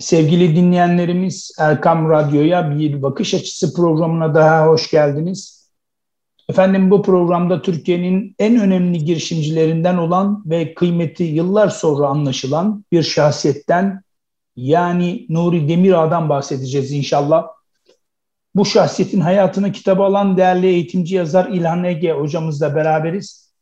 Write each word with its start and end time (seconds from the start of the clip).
Sevgili 0.00 0.56
dinleyenlerimiz 0.56 1.52
Erkam 1.58 2.10
Radyo'ya 2.10 2.78
bir 2.78 3.02
bakış 3.02 3.34
açısı 3.34 3.74
programına 3.74 4.34
daha 4.34 4.66
hoş 4.66 4.90
geldiniz. 4.90 5.70
Efendim 6.48 6.90
bu 6.90 7.02
programda 7.02 7.62
Türkiye'nin 7.62 8.34
en 8.38 8.60
önemli 8.60 9.04
girişimcilerinden 9.04 9.96
olan 9.96 10.42
ve 10.46 10.74
kıymeti 10.74 11.24
yıllar 11.24 11.68
sonra 11.68 12.06
anlaşılan 12.06 12.84
bir 12.92 13.02
şahsiyetten 13.02 14.02
yani 14.56 15.26
Nuri 15.28 15.68
Demirağ'dan 15.68 16.28
bahsedeceğiz 16.28 16.92
inşallah. 16.92 17.46
Bu 18.54 18.64
şahsiyetin 18.64 19.20
hayatını 19.20 19.72
kitaba 19.72 20.06
alan 20.06 20.36
değerli 20.36 20.66
eğitimci 20.66 21.14
yazar 21.14 21.48
İlhan 21.48 21.84
Ege 21.84 22.12
hocamızla 22.12 22.74
beraberiz. 22.74 23.52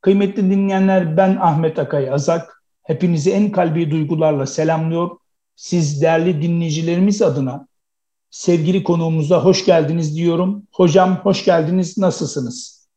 Kıymetli 0.00 0.50
dinleyenler 0.50 1.16
ben 1.16 1.36
Ahmet 1.36 1.78
Akay 1.78 2.10
Azak. 2.10 2.62
Hepinizi 2.82 3.30
en 3.30 3.52
kalbi 3.52 3.90
duygularla 3.90 4.46
selamlıyor 4.46 5.19
siz 5.60 6.02
değerli 6.02 6.42
dinleyicilerimiz 6.42 7.22
adına 7.22 7.68
sevgili 8.30 8.82
konuğumuza 8.82 9.44
hoş 9.44 9.64
geldiniz 9.64 10.16
diyorum. 10.16 10.66
Hocam 10.72 11.20
hoş 11.22 11.44
geldiniz. 11.44 11.98
Nasılsınız? 11.98 12.88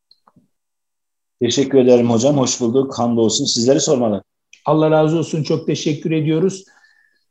Teşekkür 1.40 1.78
ederim 1.78 2.10
hocam. 2.10 2.36
Hoş 2.38 2.60
bulduk. 2.60 2.98
Hamdolsun. 2.98 3.44
Sizleri 3.44 3.80
sormalı. 3.80 4.24
Allah 4.66 4.90
razı 4.90 5.18
olsun. 5.18 5.42
Çok 5.42 5.66
teşekkür 5.66 6.10
ediyoruz. 6.10 6.64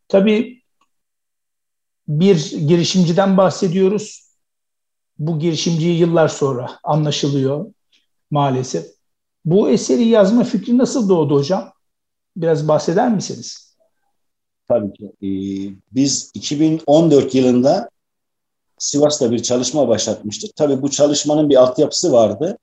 Tabii 0.07 0.63
bir 2.07 2.51
girişimciden 2.67 3.37
bahsediyoruz. 3.37 4.29
Bu 5.19 5.39
girişimciyi 5.39 5.99
yıllar 5.99 6.27
sonra 6.27 6.79
anlaşılıyor 6.83 7.73
maalesef. 8.31 8.85
Bu 9.45 9.69
eseri 9.69 10.03
yazma 10.03 10.43
fikri 10.43 10.77
nasıl 10.77 11.09
doğdu 11.09 11.35
hocam? 11.35 11.73
Biraz 12.37 12.67
bahseder 12.67 13.11
misiniz? 13.11 13.72
Tabii 14.73 14.93
ki. 14.93 15.05
Ee, 15.05 15.27
biz 15.91 16.31
2014 16.33 17.35
yılında 17.35 17.89
Sivas'ta 18.77 19.31
bir 19.31 19.43
çalışma 19.43 19.87
başlatmıştık. 19.87 20.55
Tabii 20.55 20.81
bu 20.81 20.91
çalışmanın 20.91 21.49
bir 21.49 21.55
altyapısı 21.55 22.11
vardı. 22.11 22.57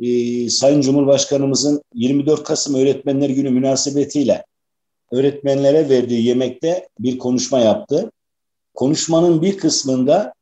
Ee, 0.00 0.50
Sayın 0.50 0.80
Cumhurbaşkanımızın 0.80 1.82
24 1.94 2.44
Kasım 2.44 2.74
Öğretmenler 2.74 3.30
Günü 3.30 3.50
münasebetiyle 3.50 4.44
öğretmenlere 5.12 5.88
verdiği 5.88 6.26
yemekte 6.26 6.88
bir 6.98 7.18
konuşma 7.18 7.58
yaptı. 7.58 8.12
Konuşmanın 8.74 9.42
bir 9.42 9.58
kısmında 9.58 10.34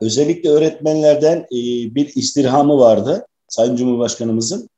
özellikle 0.00 0.50
öğretmenlerden 0.50 1.38
e, 1.38 1.58
bir 1.94 2.16
istirhamı 2.16 2.78
vardı 2.78 3.26
Sayın 3.48 3.76
Cumhurbaşkanımızın. 3.76 4.68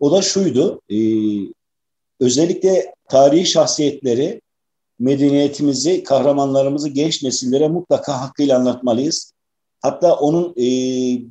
O 0.00 0.12
da 0.12 0.22
şuydu, 0.22 0.80
e, 0.90 0.96
özellikle 2.20 2.94
tarihi 3.08 3.46
şahsiyetleri 3.46 4.40
medeniyetimizi, 4.98 6.04
kahramanlarımızı 6.04 6.88
genç 6.88 7.22
nesillere 7.22 7.68
mutlaka 7.68 8.20
hakkıyla 8.20 8.58
anlatmalıyız. 8.58 9.32
Hatta 9.80 10.14
onun 10.14 10.50
e, 10.50 10.66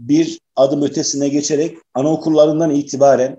bir 0.10 0.40
adım 0.56 0.82
ötesine 0.82 1.30
geçerek 1.30 1.78
anaokullarından 1.94 2.72
itibaren 2.72 3.38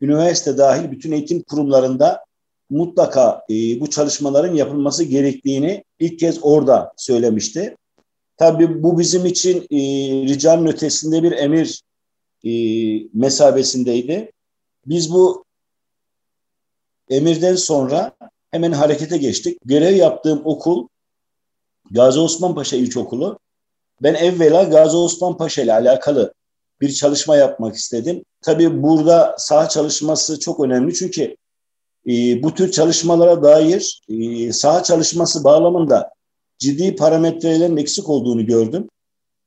üniversite 0.00 0.58
dahil 0.58 0.90
bütün 0.90 1.12
eğitim 1.12 1.42
kurumlarında 1.42 2.24
mutlaka 2.70 3.42
e, 3.50 3.80
bu 3.80 3.90
çalışmaların 3.90 4.54
yapılması 4.54 5.04
gerektiğini 5.04 5.84
ilk 5.98 6.18
kez 6.18 6.38
orada 6.42 6.92
söylemişti. 6.96 7.76
Tabii 8.36 8.82
bu 8.82 8.98
bizim 8.98 9.26
için 9.26 9.66
e, 9.70 9.78
ricanın 10.28 10.66
ötesinde 10.66 11.22
bir 11.22 11.32
emir 11.32 11.82
e, 12.44 12.52
mesabesindeydi. 13.14 14.32
Biz 14.86 15.12
bu 15.12 15.44
emirden 17.10 17.56
sonra 17.56 18.12
hemen 18.52 18.72
harekete 18.72 19.18
geçtik. 19.18 19.58
Görev 19.64 19.94
yaptığım 19.96 20.40
okul 20.44 20.88
Gazi 21.90 22.20
Osman 22.20 22.54
Paşa 22.54 22.76
İlkokulu. 22.76 23.38
Ben 24.02 24.14
evvela 24.14 24.62
Gazi 24.62 24.96
Osman 24.96 25.36
Paşa 25.36 25.62
ile 25.62 25.72
alakalı 25.72 26.34
bir 26.80 26.92
çalışma 26.92 27.36
yapmak 27.36 27.74
istedim. 27.74 28.24
Tabii 28.40 28.82
burada 28.82 29.34
saha 29.38 29.68
çalışması 29.68 30.40
çok 30.40 30.60
önemli 30.60 30.94
çünkü 30.94 31.36
e, 32.06 32.42
bu 32.42 32.54
tür 32.54 32.70
çalışmalara 32.72 33.42
dair 33.42 34.02
e, 34.08 34.52
saha 34.52 34.82
çalışması 34.82 35.44
bağlamında 35.44 36.10
ciddi 36.58 36.96
parametrelerin 36.96 37.76
eksik 37.76 38.08
olduğunu 38.08 38.46
gördüm. 38.46 38.88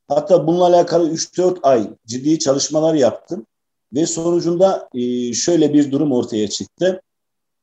Hatta 0.08 0.46
bununla 0.46 0.66
alakalı 0.66 1.10
3-4 1.10 1.58
ay 1.62 1.90
ciddi 2.06 2.38
çalışmalar 2.38 2.94
yaptım 2.94 3.46
ve 3.94 4.06
sonucunda 4.06 4.88
e, 4.94 5.32
şöyle 5.32 5.74
bir 5.74 5.90
durum 5.90 6.12
ortaya 6.12 6.48
çıktı 6.48 7.02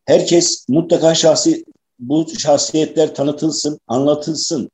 herkes 0.05 0.65
mutlaka 0.69 1.15
şahsi 1.15 1.65
bu 1.99 2.27
şahsiyetler 2.39 3.15
tanıtılsın, 3.15 3.79
anlatılsın 3.87 4.69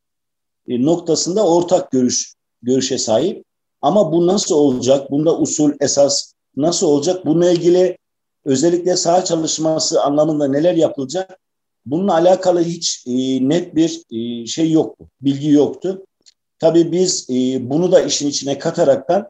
e, 0.67 0.85
noktasında 0.85 1.47
ortak 1.47 1.91
görüş 1.91 2.33
görüşe 2.61 2.97
sahip. 2.97 3.45
Ama 3.81 4.11
bu 4.11 4.27
nasıl 4.27 4.55
olacak? 4.55 5.11
Bunda 5.11 5.39
usul, 5.39 5.71
esas 5.79 6.33
nasıl 6.55 6.87
olacak? 6.87 7.25
Bununla 7.25 7.51
ilgili 7.51 7.97
özellikle 8.45 8.97
saha 8.97 9.25
çalışması 9.25 10.03
anlamında 10.03 10.47
neler 10.47 10.73
yapılacak? 10.73 11.39
Bununla 11.85 12.13
alakalı 12.13 12.63
hiç 12.63 13.03
e, 13.07 13.11
net 13.49 13.75
bir 13.75 14.03
e, 14.11 14.45
şey 14.45 14.71
yoktu, 14.71 15.09
bilgi 15.21 15.49
yoktu. 15.49 16.05
Tabii 16.59 16.91
biz 16.91 17.29
e, 17.29 17.69
bunu 17.69 17.91
da 17.91 18.01
işin 18.01 18.27
içine 18.27 18.59
kataraktan 18.59 19.29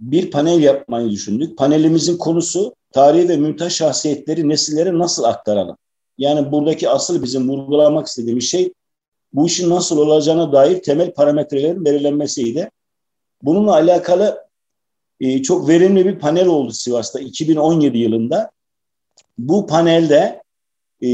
bir 0.00 0.30
panel 0.30 0.62
yapmayı 0.62 1.10
düşündük. 1.10 1.58
Panelimizin 1.58 2.16
konusu 2.16 2.74
tarihi 2.92 3.28
ve 3.28 3.36
mümtaz 3.36 3.72
şahsiyetleri 3.72 4.48
nesillere 4.48 4.98
nasıl 4.98 5.24
aktaralım? 5.24 5.76
Yani 6.18 6.52
buradaki 6.52 6.88
asıl 6.88 7.22
bizim 7.22 7.48
vurgulamak 7.48 8.06
istediğimiz 8.06 8.44
şey 8.44 8.72
bu 9.32 9.46
işin 9.46 9.70
nasıl 9.70 9.98
olacağına 9.98 10.52
dair 10.52 10.82
temel 10.82 11.12
parametrelerin 11.12 11.84
belirlenmesiydi. 11.84 12.70
Bununla 13.42 13.72
alakalı 13.72 14.44
e, 15.20 15.42
çok 15.42 15.68
verimli 15.68 16.04
bir 16.04 16.18
panel 16.18 16.46
oldu 16.46 16.72
Sivas'ta 16.72 17.20
2017 17.20 17.98
yılında. 17.98 18.50
Bu 19.38 19.66
panelde 19.66 20.42
e, 21.02 21.08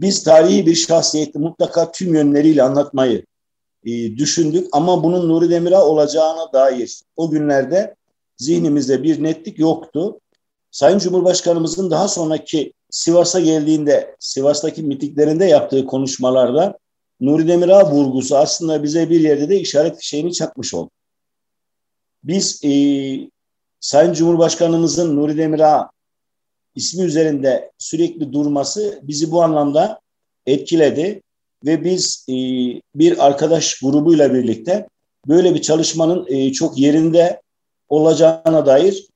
biz 0.00 0.22
tarihi 0.22 0.66
bir 0.66 0.74
şahsiyeti 0.74 1.38
mutlaka 1.38 1.92
tüm 1.92 2.14
yönleriyle 2.14 2.62
anlatmayı 2.62 3.24
e, 3.84 4.16
düşündük 4.16 4.68
ama 4.72 5.02
bunun 5.02 5.28
Nuri 5.28 5.50
Demir'a 5.50 5.84
olacağına 5.84 6.52
dair 6.52 7.00
o 7.16 7.30
günlerde 7.30 7.94
zihnimizde 8.36 9.02
bir 9.02 9.22
netlik 9.22 9.58
yoktu. 9.58 10.20
Sayın 10.70 10.98
Cumhurbaşkanımızın 10.98 11.90
daha 11.90 12.08
sonraki 12.08 12.72
Sivas'a 12.90 13.40
geldiğinde, 13.40 14.16
Sivas'taki 14.18 14.82
mitiklerinde 14.82 15.44
yaptığı 15.44 15.86
konuşmalarda 15.86 16.78
Nuri 17.20 17.48
Demirağ 17.48 17.90
vurgusu 17.90 18.36
aslında 18.36 18.82
bize 18.82 19.10
bir 19.10 19.20
yerde 19.20 19.48
de 19.48 19.60
işaret 19.60 20.02
şeyini 20.02 20.32
çakmış 20.32 20.74
oldu. 20.74 20.90
Biz 22.24 22.64
e, 22.64 22.70
Sayın 23.80 24.12
Cumhurbaşkanımızın 24.12 25.16
Nuri 25.16 25.36
Demirağ 25.36 25.90
ismi 26.74 27.04
üzerinde 27.04 27.72
sürekli 27.78 28.32
durması 28.32 29.00
bizi 29.02 29.30
bu 29.30 29.42
anlamda 29.42 30.00
etkiledi 30.46 31.22
ve 31.64 31.84
biz 31.84 32.26
e, 32.28 32.34
bir 32.94 33.26
arkadaş 33.26 33.80
grubuyla 33.80 34.34
birlikte 34.34 34.88
böyle 35.28 35.54
bir 35.54 35.62
çalışmanın 35.62 36.26
e, 36.28 36.52
çok 36.52 36.78
yerinde 36.78 37.42
olacağına 37.88 38.66
dair 38.66 39.08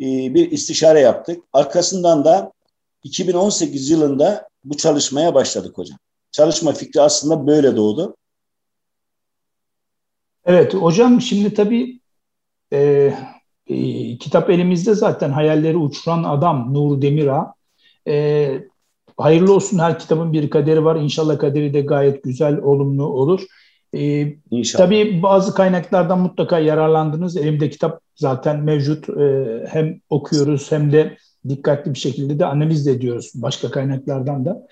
bir 0.00 0.50
istişare 0.50 1.00
yaptık. 1.00 1.44
Arkasından 1.52 2.24
da 2.24 2.52
2018 3.02 3.90
yılında 3.90 4.48
bu 4.64 4.76
çalışmaya 4.76 5.34
başladık 5.34 5.78
hocam. 5.78 5.98
Çalışma 6.32 6.72
fikri 6.72 7.00
aslında 7.00 7.46
böyle 7.46 7.76
doğdu. 7.76 8.16
Evet 10.44 10.74
hocam 10.74 11.20
şimdi 11.20 11.54
tabii 11.54 12.00
e, 12.72 13.12
e, 13.66 14.18
kitap 14.18 14.50
elimizde 14.50 14.94
zaten 14.94 15.30
hayalleri 15.30 15.76
uçuran 15.76 16.24
adam 16.24 16.74
Nur 16.74 17.02
Demir'a. 17.02 17.54
E, 18.08 18.54
hayırlı 19.16 19.54
olsun 19.54 19.78
her 19.78 19.98
kitabın 19.98 20.32
bir 20.32 20.50
kaderi 20.50 20.84
var. 20.84 20.96
İnşallah 20.96 21.38
kaderi 21.38 21.74
de 21.74 21.80
gayet 21.80 22.22
güzel, 22.22 22.58
olumlu 22.58 23.06
olur. 23.06 23.46
Ee, 23.94 24.36
İnşallah. 24.50 24.84
Tabii 24.84 25.22
bazı 25.22 25.54
kaynaklardan 25.54 26.20
mutlaka 26.20 26.58
yararlandınız. 26.58 27.36
Elimde 27.36 27.70
kitap 27.70 28.00
zaten 28.16 28.60
mevcut. 28.60 29.08
Ee, 29.08 29.64
hem 29.68 30.00
okuyoruz 30.10 30.72
hem 30.72 30.92
de 30.92 31.16
dikkatli 31.48 31.94
bir 31.94 31.98
şekilde 31.98 32.38
de 32.38 32.46
analiz 32.46 32.86
ediyoruz 32.86 33.32
başka 33.34 33.70
kaynaklardan 33.70 34.44
da. 34.44 34.66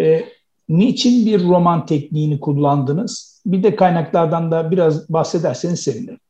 Ee, 0.00 0.24
niçin 0.68 1.26
bir 1.26 1.44
roman 1.44 1.86
tekniğini 1.86 2.40
kullandınız? 2.40 3.42
Bir 3.46 3.62
de 3.62 3.76
kaynaklardan 3.76 4.50
da 4.50 4.70
biraz 4.70 5.08
bahsederseniz 5.08 5.80
sevinirim. 5.80 6.20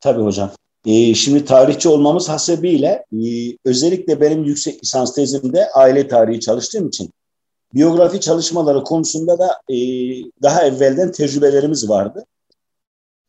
Tabii 0.00 0.22
hocam. 0.22 0.50
Ee, 0.86 1.14
şimdi 1.14 1.44
tarihçi 1.44 1.88
olmamız 1.88 2.28
hasebiyle 2.28 3.04
e, 3.12 3.26
özellikle 3.64 4.20
benim 4.20 4.44
yüksek 4.44 4.82
lisans 4.82 5.14
tezimde 5.14 5.70
aile 5.74 6.08
tarihi 6.08 6.40
çalıştığım 6.40 6.88
için 6.88 7.10
biyografi 7.74 8.20
çalışmaları 8.20 8.84
konusunda 8.84 9.38
da 9.38 9.60
e, 9.68 9.76
daha 10.42 10.62
evvelden 10.62 11.12
tecrübelerimiz 11.12 11.88
vardı. 11.88 12.24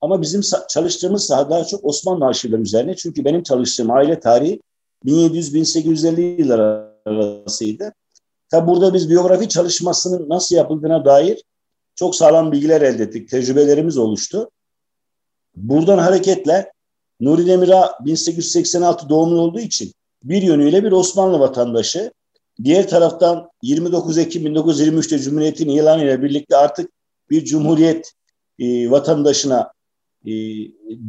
Ama 0.02 0.22
bizim 0.22 0.42
çalıştığımız 0.70 1.26
saha 1.26 1.50
daha 1.50 1.66
çok 1.66 1.86
Osmanlı 1.86 2.26
arşivleri 2.26 2.62
üzerine. 2.62 2.96
Çünkü 2.96 3.26
benim 3.26 3.44
çalıştığım 3.44 3.92
aile 3.92 4.20
tarihi 4.20 4.62
1700-1850 5.06 6.42
yıllar 6.42 6.60
arasıydı. 7.06 7.94
Tabi 8.50 8.68
burada 8.68 8.94
biz 8.94 9.10
biyografi 9.10 9.50
çalışmasının 9.50 10.30
nasıl 10.30 10.56
yapıldığına 10.56 11.06
dair 11.06 11.44
çok 11.96 12.16
sağlam 12.16 12.52
bilgiler 12.52 12.82
elde 12.82 13.04
ettik. 13.04 13.30
Tecrübelerimiz 13.30 13.98
oluştu. 13.98 14.50
Buradan 15.56 15.98
hareketle 15.98 16.72
Nuri 17.20 17.46
Demirağ 17.46 17.96
1886 18.06 19.10
doğumlu 19.10 19.42
olduğu 19.42 19.60
için 19.60 19.94
bir 20.24 20.42
yönüyle 20.42 20.84
bir 20.84 20.92
Osmanlı 20.92 21.40
vatandaşı. 21.40 22.12
Diğer 22.64 22.88
taraftan 22.88 23.50
29 23.64 24.18
Ekim 24.18 24.46
1923'te 24.46 25.20
Cumhuriyet'in 25.20 25.70
ilanıyla 25.70 26.22
birlikte 26.22 26.58
artık 26.58 26.92
bir 27.30 27.46
Cumhuriyet 27.46 28.12
e, 28.60 28.92
vatandaşına 28.92 29.72
e, 30.26 30.32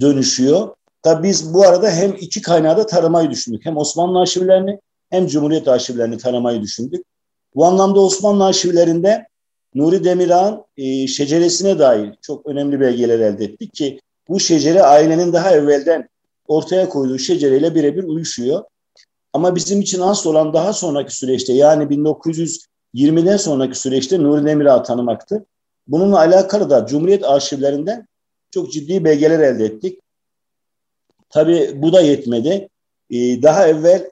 dönüşüyor. 0.01 0.75
Tabi 1.03 1.29
biz 1.29 1.55
bu 1.55 1.63
arada 1.63 1.91
hem 1.91 2.15
iki 2.21 2.43
kaynağı 2.43 2.77
da 2.77 2.87
taramayı 2.87 3.31
düşündük. 3.31 3.67
Hem 3.67 3.77
Osmanlı 3.77 4.21
arşivlerini 4.21 4.81
hem 5.11 5.27
Cumhuriyet 5.27 5.69
arşivlerini 5.69 6.19
taramayı 6.19 6.63
düşündük. 6.63 7.05
Bu 7.55 7.65
anlamda 7.65 8.01
Osmanlı 8.01 8.45
arşivlerinde 8.45 9.27
Nuri 9.75 10.05
Demirağ'ın 10.05 10.65
e, 10.77 11.07
şeceresine 11.07 11.79
dair 11.79 12.15
çok 12.23 12.47
önemli 12.47 12.81
belgeler 12.81 13.19
elde 13.19 13.45
ettik 13.45 13.75
ki 13.75 14.01
bu 14.29 14.41
şecere 14.41 14.83
ailenin 14.83 15.33
daha 15.33 15.51
evvelden 15.51 16.09
ortaya 16.49 16.89
koyduğu 16.89 17.19
şecereyle 17.19 17.75
birebir 17.75 18.05
uyuşuyor. 18.05 18.65
Ama 19.33 19.57
bizim 19.57 19.81
için 19.81 20.01
asıl 20.01 20.31
olan 20.31 20.53
daha 20.53 20.73
sonraki 20.73 21.17
süreçte 21.17 21.53
yani 21.53 21.85
1920'den 21.85 23.37
sonraki 23.37 23.79
süreçte 23.79 24.23
Nuri 24.23 24.47
Demirağ'ı 24.47 24.83
tanımaktı. 24.83 25.47
Bununla 25.87 26.19
alakalı 26.19 26.71
da 26.71 26.87
Cumhuriyet 26.87 27.25
arşivlerinden 27.25 28.09
çok 28.51 28.73
ciddi 28.73 29.05
belgeler 29.05 29.41
elde 29.41 29.65
ettik. 29.65 30.01
Tabii 31.31 31.73
bu 31.75 31.93
da 31.93 32.01
yetmedi. 32.01 32.69
Ee, 33.11 33.43
daha 33.43 33.69
evvel 33.69 34.11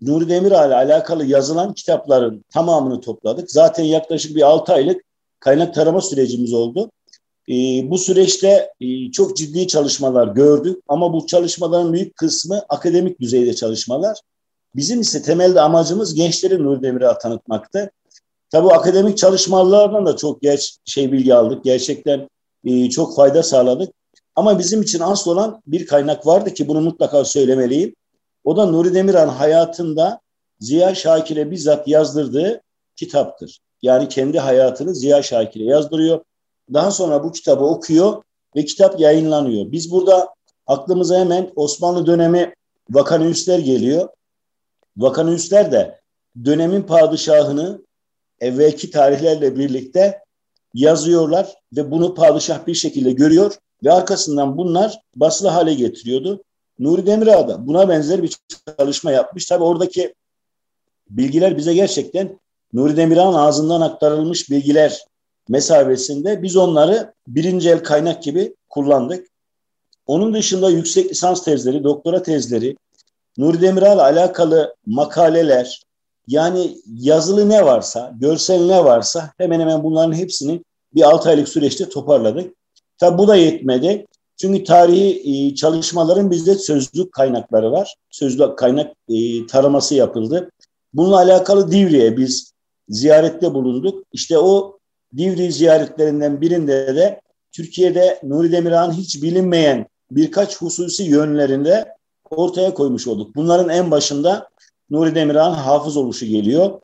Nuri 0.00 0.28
Demirağ 0.28 0.66
ile 0.66 0.74
alakalı 0.74 1.24
yazılan 1.24 1.74
kitapların 1.74 2.44
tamamını 2.48 3.00
topladık. 3.00 3.50
Zaten 3.50 3.84
yaklaşık 3.84 4.36
bir 4.36 4.42
6 4.42 4.72
aylık 4.72 5.02
kaynak 5.40 5.74
tarama 5.74 6.00
sürecimiz 6.00 6.52
oldu. 6.52 6.90
E, 7.48 7.54
bu 7.90 7.98
süreçte 7.98 8.70
e, 8.80 9.10
çok 9.10 9.36
ciddi 9.36 9.66
çalışmalar 9.66 10.28
gördük 10.28 10.82
ama 10.88 11.12
bu 11.12 11.26
çalışmaların 11.26 11.92
büyük 11.92 12.16
kısmı 12.16 12.62
akademik 12.68 13.20
düzeyde 13.20 13.54
çalışmalar. 13.54 14.18
Bizim 14.76 15.00
ise 15.00 15.22
temelde 15.22 15.60
amacımız 15.60 16.14
gençleri 16.14 16.62
Nuri 16.62 16.82
Demirağ 16.82 17.18
tanıtmaktı. 17.18 17.90
Tabii 18.50 18.68
akademik 18.68 19.18
çalışmalardan 19.18 20.06
da 20.06 20.16
çok 20.16 20.42
geç 20.42 20.78
şey 20.84 21.12
bilgi 21.12 21.34
aldık. 21.34 21.64
Gerçekten 21.64 22.28
e, 22.64 22.90
çok 22.90 23.16
fayda 23.16 23.42
sağladık. 23.42 23.94
Ama 24.36 24.58
bizim 24.58 24.82
için 24.82 25.00
asıl 25.00 25.30
olan 25.30 25.62
bir 25.66 25.86
kaynak 25.86 26.26
vardı 26.26 26.54
ki 26.54 26.68
bunu 26.68 26.80
mutlaka 26.80 27.24
söylemeliyim. 27.24 27.94
O 28.44 28.56
da 28.56 28.66
Nuri 28.66 28.94
Demirhan 28.94 29.28
hayatında 29.28 30.20
Ziya 30.60 30.94
Şakir'e 30.94 31.50
bizzat 31.50 31.88
yazdırdığı 31.88 32.60
kitaptır. 32.96 33.60
Yani 33.82 34.08
kendi 34.08 34.38
hayatını 34.38 34.94
Ziya 34.94 35.22
Şakir'e 35.22 35.64
yazdırıyor. 35.64 36.20
Daha 36.72 36.90
sonra 36.90 37.24
bu 37.24 37.32
kitabı 37.32 37.64
okuyor 37.64 38.22
ve 38.56 38.64
kitap 38.64 39.00
yayınlanıyor. 39.00 39.72
Biz 39.72 39.90
burada 39.90 40.34
aklımıza 40.66 41.18
hemen 41.20 41.52
Osmanlı 41.56 42.06
dönemi 42.06 42.54
vakanüsler 42.90 43.58
geliyor. 43.58 44.08
Vakanüsler 44.96 45.72
de 45.72 46.00
dönemin 46.44 46.82
padişahını 46.82 47.82
evvelki 48.40 48.90
tarihlerle 48.90 49.56
birlikte 49.56 50.20
yazıyorlar 50.74 51.54
ve 51.76 51.90
bunu 51.90 52.14
padişah 52.14 52.66
bir 52.66 52.74
şekilde 52.74 53.12
görüyor 53.12 53.54
ve 53.84 53.92
arkasından 53.92 54.58
bunlar 54.58 55.00
basılı 55.16 55.48
hale 55.48 55.74
getiriyordu. 55.74 56.42
Nuri 56.78 57.06
Demirağ 57.06 57.48
da 57.48 57.66
buna 57.66 57.88
benzer 57.88 58.22
bir 58.22 58.36
çalışma 58.78 59.10
yapmış. 59.10 59.46
Tabi 59.46 59.64
oradaki 59.64 60.14
bilgiler 61.10 61.56
bize 61.56 61.74
gerçekten 61.74 62.40
Nuri 62.72 62.96
Demirağ'ın 62.96 63.34
ağzından 63.34 63.80
aktarılmış 63.80 64.50
bilgiler 64.50 65.04
mesabesinde 65.48 66.42
biz 66.42 66.56
onları 66.56 67.12
birinci 67.28 67.70
el 67.70 67.82
kaynak 67.84 68.22
gibi 68.22 68.54
kullandık. 68.68 69.26
Onun 70.06 70.34
dışında 70.34 70.70
yüksek 70.70 71.10
lisans 71.10 71.44
tezleri, 71.44 71.84
doktora 71.84 72.22
tezleri, 72.22 72.76
Nuri 73.38 73.60
Demirağ'la 73.60 74.02
alakalı 74.02 74.74
makaleler, 74.86 75.82
yani 76.28 76.78
yazılı 76.86 77.48
ne 77.48 77.64
varsa, 77.64 78.12
görsel 78.20 78.66
ne 78.66 78.84
varsa 78.84 79.32
hemen 79.38 79.60
hemen 79.60 79.84
bunların 79.84 80.12
hepsini 80.12 80.62
bir 80.94 81.02
6 81.02 81.28
aylık 81.28 81.48
süreçte 81.48 81.88
toparladık. 81.88 82.54
Tabi 82.98 83.18
bu 83.18 83.28
da 83.28 83.36
yetmedi. 83.36 84.06
Çünkü 84.36 84.64
tarihi 84.64 85.22
e, 85.24 85.54
çalışmaların 85.54 86.30
bizde 86.30 86.54
sözlük 86.54 87.12
kaynakları 87.12 87.72
var. 87.72 87.94
Sözlük 88.10 88.58
kaynak 88.58 88.92
e, 89.08 89.46
taraması 89.46 89.94
yapıldı. 89.94 90.50
Bununla 90.94 91.16
alakalı 91.16 91.70
Divri'ye 91.70 92.16
biz 92.16 92.52
ziyarette 92.88 93.54
bulunduk. 93.54 94.04
İşte 94.12 94.38
o 94.38 94.75
Divri 95.16 95.52
ziyaretlerinden 95.52 96.40
birinde 96.40 96.96
de 96.96 97.20
Türkiye'de 97.52 98.20
Nuri 98.22 98.52
Demirhan 98.52 98.92
hiç 98.92 99.22
bilinmeyen 99.22 99.86
birkaç 100.10 100.56
hususi 100.56 101.02
yönlerinde 101.02 101.88
ortaya 102.30 102.74
koymuş 102.74 103.06
olduk. 103.06 103.36
Bunların 103.36 103.68
en 103.68 103.90
başında 103.90 104.48
Nuri 104.90 105.14
Demirhan 105.14 105.52
hafız 105.52 105.96
oluşu 105.96 106.26
geliyor. 106.26 106.80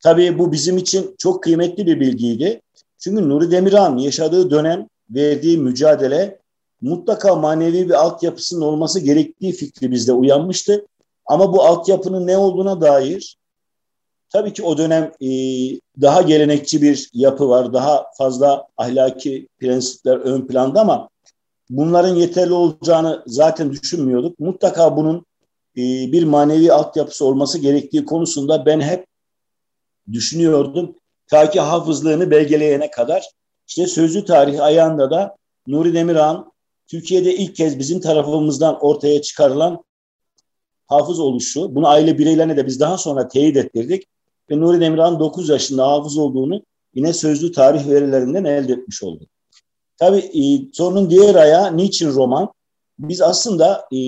Tabii 0.00 0.38
bu 0.38 0.52
bizim 0.52 0.76
için 0.76 1.14
çok 1.18 1.42
kıymetli 1.42 1.86
bir 1.86 2.00
bilgiydi. 2.00 2.60
Çünkü 2.98 3.28
Nuri 3.28 3.50
Demirhan 3.50 3.98
yaşadığı 3.98 4.50
dönem 4.50 4.88
verdiği 5.10 5.58
mücadele 5.58 6.38
mutlaka 6.80 7.34
manevi 7.34 7.88
bir 7.88 7.94
altyapısının 7.94 8.60
olması 8.60 9.00
gerektiği 9.00 9.52
fikri 9.52 9.90
bizde 9.90 10.12
uyanmıştı. 10.12 10.86
Ama 11.26 11.52
bu 11.52 11.62
altyapının 11.62 12.26
ne 12.26 12.36
olduğuna 12.36 12.80
dair 12.80 13.36
tabii 14.30 14.52
ki 14.52 14.62
o 14.62 14.78
dönem 14.78 15.12
e, 15.20 15.28
daha 16.00 16.22
gelenekçi 16.22 16.82
bir 16.82 17.10
yapı 17.12 17.48
var. 17.48 17.72
Daha 17.72 18.04
fazla 18.18 18.66
ahlaki 18.76 19.48
prensipler 19.58 20.16
ön 20.16 20.46
planda 20.46 20.80
ama 20.80 21.08
bunların 21.70 22.14
yeterli 22.14 22.52
olacağını 22.52 23.22
zaten 23.26 23.72
düşünmüyorduk. 23.72 24.40
Mutlaka 24.40 24.96
bunun 24.96 25.26
e, 25.76 25.82
bir 26.12 26.24
manevi 26.24 26.72
altyapısı 26.72 27.24
olması 27.24 27.58
gerektiği 27.58 28.04
konusunda 28.04 28.66
ben 28.66 28.80
hep 28.80 29.06
düşünüyordum. 30.12 30.94
Ta 31.26 31.50
ki 31.50 31.60
hafızlığını 31.60 32.30
belgeleyene 32.30 32.90
kadar. 32.90 33.24
İşte 33.68 33.86
sözlü 33.86 34.24
tarih 34.24 34.62
ayağında 34.62 35.10
da 35.10 35.36
Nuri 35.66 35.94
Demirhan 35.94 36.52
Türkiye'de 36.88 37.36
ilk 37.36 37.56
kez 37.56 37.78
bizim 37.78 38.00
tarafımızdan 38.00 38.78
ortaya 38.80 39.22
çıkarılan 39.22 39.84
hafız 40.86 41.20
oluşu. 41.20 41.74
Bunu 41.74 41.88
aile 41.88 42.18
bireylerine 42.18 42.56
de 42.56 42.66
biz 42.66 42.80
daha 42.80 42.98
sonra 42.98 43.28
teyit 43.28 43.56
ettirdik. 43.56 44.06
Ve 44.50 44.60
Nuri 44.60 44.80
Demirhan 44.80 45.20
9 45.20 45.48
yaşında 45.48 45.88
hafız 45.88 46.18
olduğunu 46.18 46.62
yine 46.94 47.12
sözlü 47.12 47.52
tarih 47.52 47.88
verilerinden 47.88 48.44
elde 48.44 48.72
etmiş 48.72 49.02
olduk. 49.02 49.28
Tabii 49.96 50.18
e, 50.18 50.72
sorunun 50.72 51.10
diğer 51.10 51.34
ayağı 51.34 51.76
niçin 51.76 52.12
roman? 52.12 52.52
Biz 52.98 53.22
aslında 53.22 53.88
e, 53.92 53.98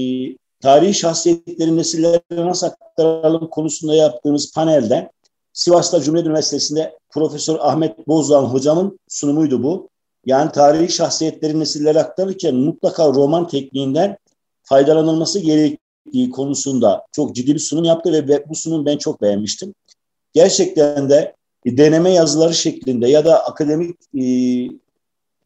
tarihi 0.61 0.95
şahsiyetlerin 0.95 1.76
nesillere 1.76 2.21
nasıl 2.30 2.66
aktaralım 2.66 3.50
konusunda 3.50 3.95
yaptığımız 3.95 4.52
panelde 4.52 5.11
Sivas'ta 5.52 6.00
Cumhuriyet 6.00 6.26
Üniversitesi'nde 6.26 6.99
Profesör 7.11 7.57
Ahmet 7.61 8.09
Bozdağ 8.09 8.42
hocamın 8.42 8.99
sunumuydu 9.09 9.62
bu. 9.62 9.88
Yani 10.26 10.52
tarihi 10.52 10.92
şahsiyetlerin 10.92 11.61
nesillere 11.61 12.00
aktarırken 12.00 12.54
mutlaka 12.54 13.09
roman 13.09 13.49
tekniğinden 13.49 14.18
faydalanılması 14.62 15.40
gerektiği 15.40 16.30
konusunda 16.30 17.07
çok 17.12 17.35
ciddi 17.35 17.54
bir 17.54 17.59
sunum 17.59 17.85
yaptı 17.85 18.12
ve 18.12 18.49
bu 18.49 18.54
sunum 18.54 18.87
ben 18.87 18.99
çok 18.99 19.23
beğenmiştim. 19.23 19.75
Gerçekten 20.32 21.11
de 21.11 21.35
deneme 21.66 22.11
yazıları 22.11 22.54
şeklinde 22.54 23.08
ya 23.08 23.25
da 23.25 23.44
akademik 23.47 23.97
e, 24.14 24.25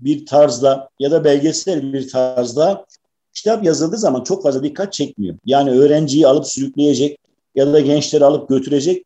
bir 0.01 0.27
tarzda 0.27 0.89
ya 0.99 1.11
da 1.11 1.25
belgesel 1.25 1.93
bir 1.93 2.09
tarzda 2.09 2.87
kitap 3.35 3.65
yazıldığı 3.65 3.99
zaman 3.99 4.23
çok 4.23 4.43
fazla 4.43 4.62
dikkat 4.62 4.93
çekmiyor. 4.93 5.37
Yani 5.45 5.71
öğrenciyi 5.71 6.27
alıp 6.27 6.47
sürükleyecek 6.47 7.19
ya 7.55 7.73
da 7.73 7.81
gençleri 7.81 8.25
alıp 8.25 8.49
götürecek 8.49 9.05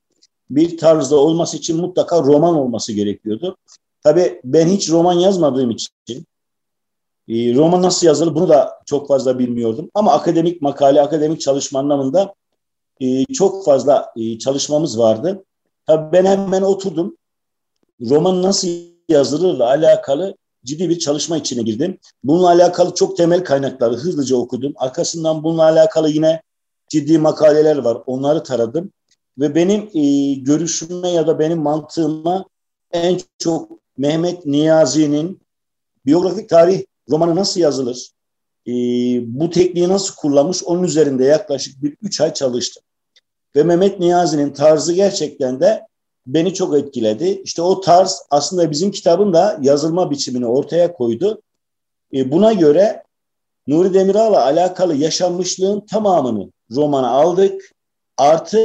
bir 0.51 0.79
tarzda 0.79 1.17
olması 1.17 1.57
için 1.57 1.77
mutlaka 1.77 2.23
roman 2.23 2.55
olması 2.55 2.93
gerekiyordu. 2.93 3.57
Tabii 4.03 4.41
ben 4.45 4.69
hiç 4.69 4.91
roman 4.91 5.13
yazmadığım 5.13 5.71
için 5.71 6.27
e, 7.29 7.55
roman 7.55 7.83
nasıl 7.83 8.07
yazılır 8.07 8.35
bunu 8.35 8.49
da 8.49 8.81
çok 8.87 9.09
fazla 9.09 9.39
bilmiyordum. 9.39 9.91
Ama 9.95 10.13
akademik 10.13 10.63
makale, 10.63 11.03
akademik 11.03 11.41
çalışma 11.41 11.79
anlamında 11.79 12.35
e, 13.01 13.25
çok 13.25 13.65
fazla 13.65 14.13
çalışmamız 14.41 14.99
vardı. 14.99 15.45
Tabii 15.87 16.13
ben 16.13 16.25
hemen 16.25 16.63
oturdum. 16.63 17.17
Roman 18.01 18.43
nasıl 18.43 18.69
yazılırla 19.09 19.67
alakalı 19.67 20.37
ciddi 20.65 20.89
bir 20.89 20.99
çalışma 20.99 21.37
içine 21.37 21.63
girdim. 21.63 21.99
Bununla 22.25 22.49
alakalı 22.49 22.95
çok 22.95 23.17
temel 23.17 23.45
kaynakları 23.45 23.95
hızlıca 23.95 24.37
okudum. 24.37 24.73
Arkasından 24.77 25.45
bununla 25.45 25.63
alakalı 25.63 26.11
yine 26.11 26.43
ciddi 26.89 27.19
makaleler 27.19 27.77
var. 27.77 27.99
Onları 28.07 28.43
taradım. 28.43 28.93
Ve 29.39 29.55
benim 29.55 29.91
e, 29.95 30.35
görüşüme 30.35 31.09
ya 31.09 31.27
da 31.27 31.39
benim 31.39 31.59
mantığıma 31.59 32.45
en 32.91 33.21
çok 33.39 33.71
Mehmet 33.99 34.47
Niyazi'nin 34.47 35.41
biyografik 36.07 36.49
tarih 36.49 36.85
romanı 37.11 37.37
nasıl 37.37 37.61
yazılır, 37.61 38.11
e, 38.67 38.73
bu 39.27 39.51
tekniği 39.51 39.89
nasıl 39.89 40.15
kullanmış 40.15 40.65
onun 40.65 40.83
üzerinde 40.83 41.25
yaklaşık 41.25 41.83
bir 41.83 41.97
üç 42.03 42.21
ay 42.21 42.35
çalıştım. 42.35 42.83
Ve 43.57 43.63
Mehmet 43.63 44.01
Niyazi'nin 44.01 44.53
tarzı 44.53 44.93
gerçekten 44.93 45.61
de 45.61 45.87
beni 46.27 46.55
çok 46.55 46.79
etkiledi. 46.79 47.43
İşte 47.45 47.63
o 47.63 47.81
tarz 47.81 48.23
aslında 48.31 48.71
bizim 48.71 48.91
kitabın 48.91 49.33
da 49.33 49.59
yazılma 49.63 50.11
biçimini 50.11 50.47
ortaya 50.47 50.93
koydu. 50.93 51.43
E, 52.15 52.31
buna 52.33 52.53
göre 52.53 53.03
Nuri 53.67 53.95
Demiral'la 53.95 54.45
alakalı 54.45 54.97
yaşanmışlığın 54.97 55.81
tamamını 55.81 56.51
romana 56.71 57.11
aldık. 57.11 57.73
Artı 58.17 58.59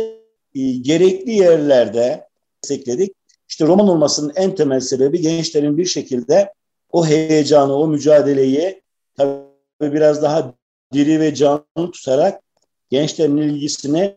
e, 0.55 0.71
gerekli 0.71 1.31
yerlerde 1.31 2.27
destekledik. 2.63 3.15
İşte 3.49 3.67
roman 3.67 3.87
olmasının 3.87 4.33
en 4.35 4.55
temel 4.55 4.79
sebebi 4.79 5.21
gençlerin 5.21 5.77
bir 5.77 5.85
şekilde 5.85 6.53
o 6.91 7.05
heyecanı, 7.05 7.75
o 7.75 7.87
mücadeleyi 7.87 8.81
tabii 9.17 9.41
biraz 9.81 10.21
daha 10.21 10.53
diri 10.93 11.19
ve 11.19 11.35
canlı 11.35 11.91
tutarak 11.91 12.41
gençlerin 12.89 13.37
ilgisini 13.37 14.15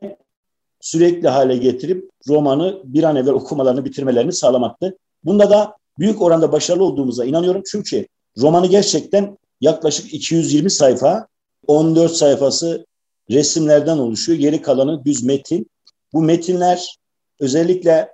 sürekli 0.85 1.29
hale 1.29 1.57
getirip 1.57 2.11
romanı 2.29 2.81
bir 2.85 3.03
an 3.03 3.17
evvel 3.17 3.33
okumalarını, 3.33 3.85
bitirmelerini 3.85 4.33
sağlamaktı. 4.33 4.99
Bunda 5.25 5.51
da 5.51 5.77
büyük 5.99 6.23
oranda 6.23 6.53
başarılı 6.53 6.85
olduğumuza 6.85 7.25
inanıyorum. 7.25 7.63
Çünkü 7.67 8.07
romanı 8.39 8.67
gerçekten 8.67 9.39
yaklaşık 9.61 10.15
220 10.15 10.71
sayfa, 10.71 11.27
14 11.67 12.13
sayfası 12.13 12.87
resimlerden 13.31 13.99
oluşuyor. 13.99 14.39
Geri 14.39 14.63
kalanı 14.63 15.05
düz 15.05 15.25
metin. 15.25 15.71
Bu 16.13 16.23
metinler 16.23 16.97
özellikle 17.41 18.09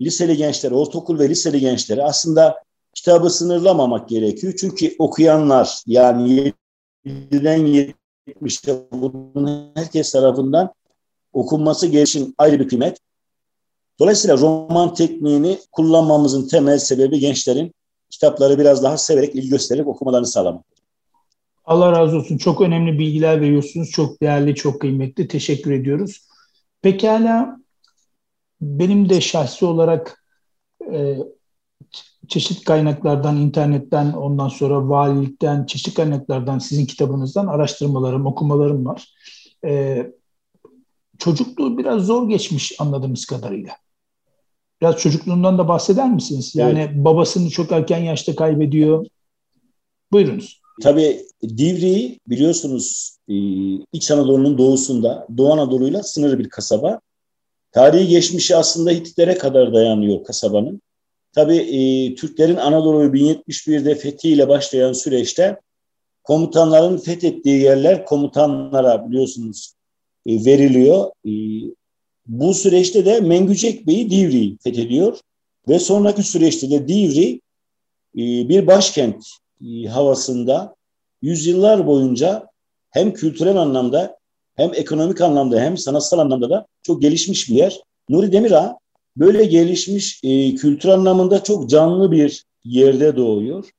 liseli 0.00 0.36
gençler, 0.36 0.70
ortaokul 0.70 1.18
ve 1.18 1.28
liseli 1.28 1.60
gençleri 1.60 2.02
aslında 2.02 2.62
kitabı 2.94 3.30
sınırlamamak 3.30 4.08
gerekiyor. 4.08 4.54
Çünkü 4.60 4.94
okuyanlar 4.98 5.82
yani 5.86 6.52
7'den 7.06 7.92
70'e 8.28 8.86
bunun 8.92 9.70
herkes 9.74 10.12
tarafından 10.12 10.72
okunması 11.36 11.86
gelişin 11.86 12.34
ayrı 12.38 12.60
bir 12.60 12.68
kıymet. 12.68 12.98
Dolayısıyla 13.98 14.38
roman 14.38 14.94
tekniğini 14.94 15.58
kullanmamızın 15.72 16.48
temel 16.48 16.78
sebebi 16.78 17.18
gençlerin 17.18 17.74
kitapları 18.10 18.58
biraz 18.58 18.82
daha 18.82 18.98
severek, 18.98 19.34
ilgi 19.34 19.48
göstererek 19.48 19.86
okumalarını 19.86 20.26
sağlamak. 20.26 20.64
Allah 21.64 21.92
razı 21.92 22.16
olsun. 22.16 22.38
Çok 22.38 22.60
önemli 22.60 22.98
bilgiler 22.98 23.40
veriyorsunuz. 23.40 23.90
Çok 23.90 24.22
değerli, 24.22 24.54
çok 24.54 24.80
kıymetli. 24.80 25.28
Teşekkür 25.28 25.70
ediyoruz. 25.70 26.20
Pekala 26.82 27.56
benim 28.60 29.08
de 29.08 29.20
şahsi 29.20 29.64
olarak 29.64 30.24
e, 30.92 31.18
çeşitli 32.28 32.64
kaynaklardan, 32.64 33.36
internetten, 33.36 34.12
ondan 34.12 34.48
sonra 34.48 34.88
valilikten, 34.88 35.66
çeşitli 35.66 35.94
kaynaklardan, 35.94 36.58
sizin 36.58 36.86
kitabınızdan 36.86 37.46
araştırmalarım, 37.46 38.26
okumalarım 38.26 38.86
var. 38.86 39.14
E, 39.64 40.02
çocukluğu 41.18 41.78
biraz 41.78 42.02
zor 42.02 42.28
geçmiş 42.28 42.72
anladığımız 42.78 43.24
kadarıyla. 43.24 43.72
Biraz 44.80 44.96
çocukluğundan 44.96 45.58
da 45.58 45.68
bahseder 45.68 46.10
misiniz? 46.10 46.52
Yani 46.54 46.78
evet. 46.78 47.04
babasını 47.04 47.50
çok 47.50 47.72
erken 47.72 47.98
yaşta 47.98 48.36
kaybediyor. 48.36 49.06
Buyurunuz. 50.12 50.60
Tabii 50.82 51.26
Divri 51.42 52.20
biliyorsunuz 52.28 53.16
e, 53.28 53.34
İç 53.92 54.10
Anadolu'nun 54.10 54.58
doğusunda 54.58 55.26
Doğu 55.36 55.52
Anadolu'yla 55.52 56.02
sınırlı 56.02 56.38
bir 56.38 56.48
kasaba. 56.48 57.00
Tarihi 57.72 58.08
geçmişi 58.08 58.56
aslında 58.56 58.90
Hititlere 58.90 59.38
kadar 59.38 59.74
dayanıyor 59.74 60.24
kasabanın. 60.24 60.82
Tabii 61.32 61.56
e, 61.56 62.14
Türklerin 62.14 62.56
Anadolu'yu 62.56 63.10
1071'de 63.10 63.94
fethiyle 63.94 64.48
başlayan 64.48 64.92
süreçte 64.92 65.60
komutanların 66.24 66.98
fethettiği 66.98 67.60
yerler 67.60 68.04
komutanlara 68.04 69.08
biliyorsunuz 69.08 69.75
veriliyor. 70.26 71.10
E, 71.26 71.32
bu 72.26 72.54
süreçte 72.54 73.04
de 73.04 73.20
Mengücek 73.20 73.86
Bey'i 73.86 74.10
Divri 74.10 74.56
fethediyor 74.58 75.18
ve 75.68 75.78
sonraki 75.78 76.22
süreçte 76.22 76.70
de 76.70 76.88
Divri 76.88 77.40
e, 78.16 78.48
bir 78.48 78.66
başkent 78.66 79.26
e, 79.66 79.86
havasında 79.86 80.74
yüzyıllar 81.22 81.86
boyunca 81.86 82.46
hem 82.90 83.12
kültürel 83.12 83.56
anlamda 83.56 84.18
hem 84.54 84.70
ekonomik 84.74 85.20
anlamda 85.20 85.60
hem 85.60 85.78
sanatsal 85.78 86.18
anlamda 86.18 86.50
da 86.50 86.66
çok 86.82 87.02
gelişmiş 87.02 87.50
bir 87.50 87.54
yer. 87.54 87.80
Nuri 88.08 88.32
Demirağ 88.32 88.78
böyle 89.16 89.44
gelişmiş 89.44 90.20
e, 90.24 90.54
kültür 90.54 90.88
anlamında 90.88 91.42
çok 91.42 91.70
canlı 91.70 92.12
bir 92.12 92.44
yerde 92.64 93.16
doğuyor. 93.16 93.70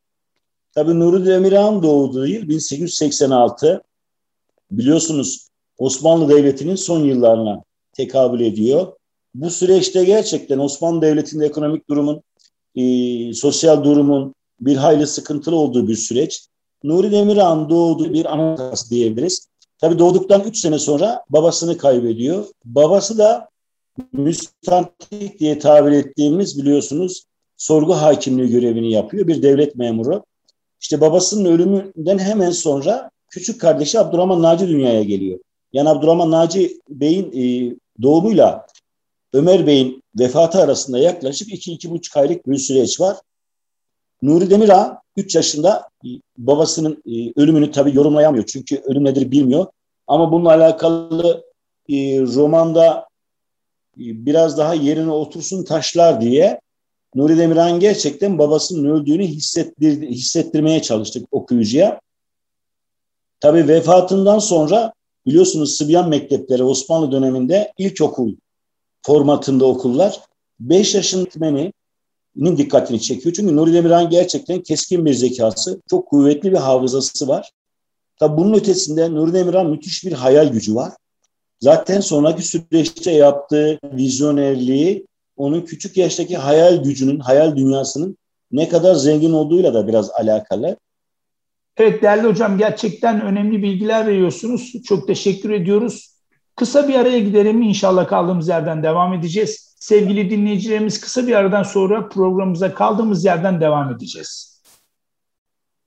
Tabii 0.73 0.99
Nuri 0.99 1.25
Demirağ'ın 1.25 1.83
doğduğu 1.83 2.27
yıl 2.27 2.49
1886. 2.49 3.83
Biliyorsunuz 4.71 5.47
Osmanlı 5.77 6.29
Devleti'nin 6.29 6.75
son 6.75 7.03
yıllarına 7.03 7.63
tekabül 7.93 8.39
ediyor. 8.39 8.93
Bu 9.35 9.49
süreçte 9.49 10.03
gerçekten 10.03 10.59
Osmanlı 10.59 11.01
Devleti'nde 11.01 11.45
ekonomik 11.45 11.89
durumun, 11.89 12.21
e, 12.75 12.83
sosyal 13.33 13.83
durumun 13.83 14.35
bir 14.59 14.75
hayli 14.75 15.07
sıkıntılı 15.07 15.55
olduğu 15.55 15.87
bir 15.87 15.95
süreç. 15.95 16.47
Nuri 16.83 17.11
Demirhan 17.11 17.69
doğduğu 17.69 18.13
bir 18.13 18.33
anakası 18.33 18.89
diyebiliriz. 18.89 19.47
Tabii 19.79 19.99
doğduktan 19.99 20.41
üç 20.41 20.57
sene 20.57 20.79
sonra 20.79 21.23
babasını 21.29 21.77
kaybediyor. 21.77 22.45
Babası 22.65 23.17
da 23.17 23.49
müstantik 24.13 25.39
diye 25.39 25.59
tabir 25.59 25.91
ettiğimiz 25.91 26.61
biliyorsunuz 26.61 27.23
sorgu 27.57 27.93
hakimliği 27.93 28.49
görevini 28.49 28.91
yapıyor. 28.91 29.27
Bir 29.27 29.41
devlet 29.41 29.75
memuru. 29.75 30.23
İşte 30.81 31.01
babasının 31.01 31.45
ölümünden 31.45 32.19
hemen 32.19 32.51
sonra 32.51 33.11
küçük 33.29 33.61
kardeşi 33.61 33.99
Abdurrahman 33.99 34.41
Naci 34.41 34.67
dünyaya 34.67 35.03
geliyor. 35.03 35.39
Yani 35.73 35.89
Abdurrahman 35.89 36.31
Naci 36.31 36.81
Bey'in 36.89 37.31
e, 37.31 37.75
doğumuyla 38.01 38.67
Ömer 39.33 39.67
Bey'in 39.67 40.03
vefatı 40.19 40.61
arasında 40.61 40.99
yaklaşık 40.99 41.53
iki 41.53 41.73
iki 41.73 41.89
buçuk 41.91 42.17
aylık 42.17 42.47
bir 42.47 42.57
süreç 42.57 42.99
var. 42.99 43.17
Nuri 44.21 44.49
Demirağ 44.49 45.01
3 45.17 45.35
yaşında 45.35 45.89
e, 46.05 46.09
babasının 46.37 47.03
e, 47.05 47.41
ölümünü 47.41 47.71
tabii 47.71 47.95
yorumlayamıyor. 47.95 48.45
Çünkü 48.45 48.81
ölüm 48.85 49.05
nedir 49.05 49.31
bilmiyor. 49.31 49.65
Ama 50.07 50.31
bununla 50.31 50.49
alakalı 50.49 51.45
e, 51.89 51.95
romanda 52.21 53.07
biraz 53.97 54.57
daha 54.57 54.73
yerine 54.73 55.11
otursun 55.11 55.63
taşlar 55.63 56.21
diye 56.21 56.61
Nuri 57.15 57.37
Demirhan 57.37 57.79
gerçekten 57.79 58.39
babasının 58.39 58.89
öldüğünü 58.89 59.23
hissettir, 59.23 60.01
hissettirmeye 60.01 60.81
çalıştık 60.81 61.27
okuyucuya. 61.31 62.01
Tabii 63.39 63.67
vefatından 63.67 64.39
sonra 64.39 64.93
biliyorsunuz 65.27 65.77
Sıbyan 65.77 66.09
mektepleri 66.09 66.63
Osmanlı 66.63 67.11
döneminde 67.11 67.73
ilkokul 67.77 68.35
formatında 69.01 69.65
okullar. 69.65 70.21
5 70.59 70.95
yaşın 70.95 71.21
öğretmeni 71.21 71.73
dikkatini 72.57 73.01
çekiyor. 73.01 73.35
Çünkü 73.35 73.55
Nuri 73.55 73.73
Demirhan 73.73 74.09
gerçekten 74.09 74.61
keskin 74.61 75.05
bir 75.05 75.13
zekası, 75.13 75.81
çok 75.89 76.07
kuvvetli 76.07 76.51
bir 76.51 76.57
hafızası 76.57 77.27
var. 77.27 77.51
Tabi 78.19 78.37
bunun 78.37 78.53
ötesinde 78.53 79.13
Nuri 79.13 79.33
Demirhan 79.33 79.69
müthiş 79.69 80.05
bir 80.05 80.11
hayal 80.11 80.47
gücü 80.47 80.75
var. 80.75 80.93
Zaten 81.59 82.01
sonraki 82.01 82.43
süreçte 82.43 83.11
yaptığı 83.11 83.79
vizyonerliği 83.83 85.05
onun 85.37 85.61
küçük 85.61 85.97
yaştaki 85.97 86.37
hayal 86.37 86.83
gücünün, 86.83 87.19
hayal 87.19 87.55
dünyasının 87.55 88.17
ne 88.51 88.69
kadar 88.69 88.95
zengin 88.95 89.33
olduğuyla 89.33 89.73
da 89.73 89.87
biraz 89.87 90.09
alakalı. 90.09 90.77
Evet 91.77 92.01
değerli 92.01 92.27
hocam 92.27 92.57
gerçekten 92.57 93.21
önemli 93.21 93.63
bilgiler 93.63 94.07
veriyorsunuz. 94.07 94.73
Çok 94.85 95.07
teşekkür 95.07 95.49
ediyoruz. 95.49 96.17
Kısa 96.55 96.87
bir 96.87 96.95
araya 96.95 97.19
gidelim. 97.19 97.61
İnşallah 97.61 98.07
kaldığımız 98.07 98.47
yerden 98.47 98.83
devam 98.83 99.13
edeceğiz. 99.13 99.75
Sevgili 99.79 100.29
dinleyicilerimiz 100.29 101.01
kısa 101.01 101.27
bir 101.27 101.35
aradan 101.35 101.63
sonra 101.63 102.09
programımıza 102.09 102.73
kaldığımız 102.73 103.25
yerden 103.25 103.61
devam 103.61 103.91
edeceğiz. 103.91 104.61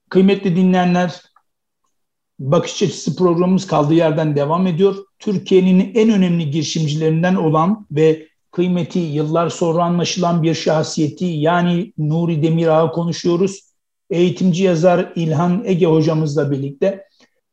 Kıymetli 0.09 0.57
dinleyenler, 0.57 1.23
Bakış 2.39 2.83
Açısı 2.83 3.17
programımız 3.17 3.67
kaldığı 3.67 3.95
yerden 3.95 4.37
devam 4.37 4.67
ediyor. 4.67 4.97
Türkiye'nin 5.19 5.95
en 5.95 6.11
önemli 6.11 6.51
girişimcilerinden 6.51 7.35
olan 7.35 7.87
ve 7.91 8.29
kıymeti 8.51 8.99
yıllar 8.99 9.49
sonra 9.49 9.85
anlaşılan 9.85 10.43
bir 10.43 10.55
şahsiyeti 10.55 11.25
yani 11.25 11.93
Nuri 11.99 12.43
Demirağ'ı 12.43 12.93
konuşuyoruz. 12.93 13.70
Eğitimci 14.11 14.65
yazar 14.65 15.13
İlhan 15.17 15.63
Ege 15.65 15.87
hocamızla 15.87 16.51
birlikte. 16.51 17.05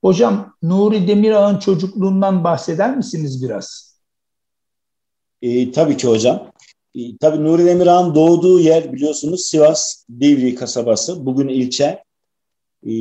Hocam 0.01 0.55
Nuri 0.61 1.07
Demirağ'ın 1.07 1.59
çocukluğundan 1.59 2.43
bahseder 2.43 2.97
misiniz 2.97 3.43
biraz? 3.43 3.97
E, 5.41 5.71
tabii 5.71 5.97
ki 5.97 6.07
hocam. 6.07 6.51
E, 6.95 7.17
tabii 7.17 7.43
Nuri 7.43 7.65
Demirhan 7.65 8.15
doğduğu 8.15 8.59
yer 8.59 8.93
biliyorsunuz 8.93 9.45
Sivas 9.45 10.05
Divri 10.19 10.55
kasabası. 10.55 11.25
Bugün 11.25 11.47
ilçe. 11.47 12.03
E, 12.87 12.93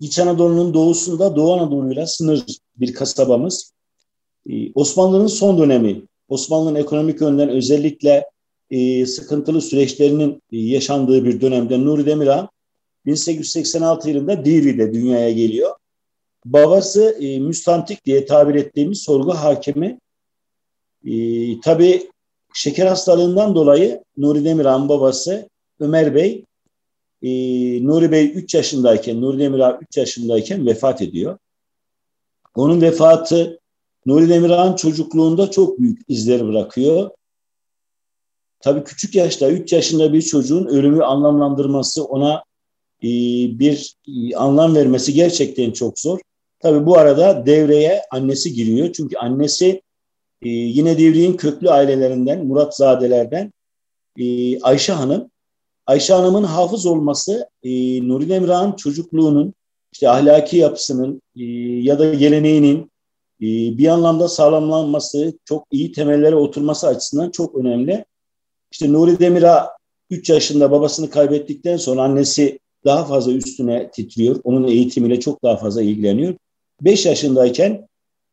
İç 0.00 0.18
Anadolu'nun 0.18 0.74
doğusunda 0.74 1.36
Doğu 1.36 1.52
Anadolu'yla 1.52 2.06
sınır 2.06 2.44
bir 2.76 2.94
kasabamız. 2.94 3.72
E, 4.50 4.72
Osmanlı'nın 4.74 5.26
son 5.26 5.58
dönemi, 5.58 6.02
Osmanlı'nın 6.28 6.74
ekonomik 6.74 7.20
yönden 7.20 7.48
özellikle 7.48 8.26
e, 8.70 9.06
sıkıntılı 9.06 9.60
süreçlerinin 9.60 10.42
e, 10.52 10.58
yaşandığı 10.58 11.24
bir 11.24 11.40
dönemde 11.40 11.84
Nuri 11.84 12.06
Demirhan 12.06 12.48
1886 13.06 14.10
yılında 14.10 14.44
Divri'de 14.44 14.94
dünyaya 14.94 15.32
geliyor. 15.32 15.76
Babası 16.44 17.16
e, 17.20 17.38
müstantik 17.38 18.04
diye 18.04 18.26
tabir 18.26 18.54
ettiğimiz 18.54 19.02
sorgu 19.02 19.34
hakimi 19.34 19.98
e, 21.04 21.14
tabii 21.60 22.10
şeker 22.54 22.86
hastalığından 22.86 23.54
dolayı 23.54 24.04
Nuri 24.16 24.44
Demirağ'ın 24.44 24.88
babası 24.88 25.48
Ömer 25.80 26.14
Bey 26.14 26.44
e, 27.22 27.30
Nuri 27.84 28.12
Bey 28.12 28.32
3 28.34 28.54
yaşındayken, 28.54 29.20
Nuri 29.20 29.38
Demirağ 29.38 29.78
3 29.82 29.96
yaşındayken 29.96 30.66
vefat 30.66 31.02
ediyor. 31.02 31.38
Onun 32.54 32.80
vefatı 32.80 33.60
Nuri 34.06 34.28
Demirağ'ın 34.28 34.76
çocukluğunda 34.76 35.50
çok 35.50 35.80
büyük 35.80 36.00
izler 36.08 36.48
bırakıyor. 36.48 37.10
Tabii 38.60 38.84
küçük 38.84 39.14
yaşta, 39.14 39.50
3 39.50 39.72
yaşında 39.72 40.12
bir 40.12 40.22
çocuğun 40.22 40.66
ölümü 40.66 41.04
anlamlandırması, 41.04 42.04
ona 42.04 42.44
bir 43.58 43.96
e, 44.08 44.36
anlam 44.36 44.74
vermesi 44.74 45.14
gerçekten 45.14 45.70
çok 45.70 45.98
zor. 45.98 46.18
Tabii 46.60 46.86
bu 46.86 46.98
arada 46.98 47.46
devreye 47.46 48.02
annesi 48.10 48.52
giriyor. 48.52 48.92
Çünkü 48.92 49.16
annesi 49.16 49.82
e, 50.42 50.48
yine 50.48 50.98
Divriğin 50.98 51.36
köklü 51.36 51.70
ailelerinden, 51.70 52.46
Muratzadelerden 52.46 53.52
e, 54.18 54.60
Ayşe 54.60 54.92
Hanım. 54.92 55.30
Ayşe 55.86 56.14
Hanım'ın 56.14 56.44
hafız 56.44 56.86
olması 56.86 57.48
e, 57.62 57.70
Nuri 58.08 58.28
Demirağ'ın 58.28 58.72
çocukluğunun, 58.72 59.54
işte 59.92 60.10
ahlaki 60.10 60.56
yapısının 60.56 61.22
ya 61.84 61.98
da 61.98 62.14
geleneğinin 62.14 62.92
bir 63.78 63.88
anlamda 63.88 64.28
sağlamlanması, 64.28 65.38
çok 65.44 65.66
iyi 65.70 65.92
temellere 65.92 66.36
oturması 66.36 66.86
açısından 66.86 67.30
çok 67.30 67.54
önemli. 67.54 68.04
İşte 68.72 68.92
Nuri 68.92 69.18
Demirağ 69.18 69.70
3 70.10 70.30
yaşında 70.30 70.70
babasını 70.70 71.10
kaybettikten 71.10 71.76
sonra 71.76 72.02
annesi 72.02 72.58
daha 72.84 73.04
fazla 73.04 73.32
üstüne 73.32 73.90
titriyor. 73.90 74.40
Onun 74.44 74.68
eğitimiyle 74.68 75.20
çok 75.20 75.42
daha 75.42 75.56
fazla 75.56 75.82
ilgileniyor. 75.82 76.34
5 76.80 77.06
yaşındayken 77.06 77.88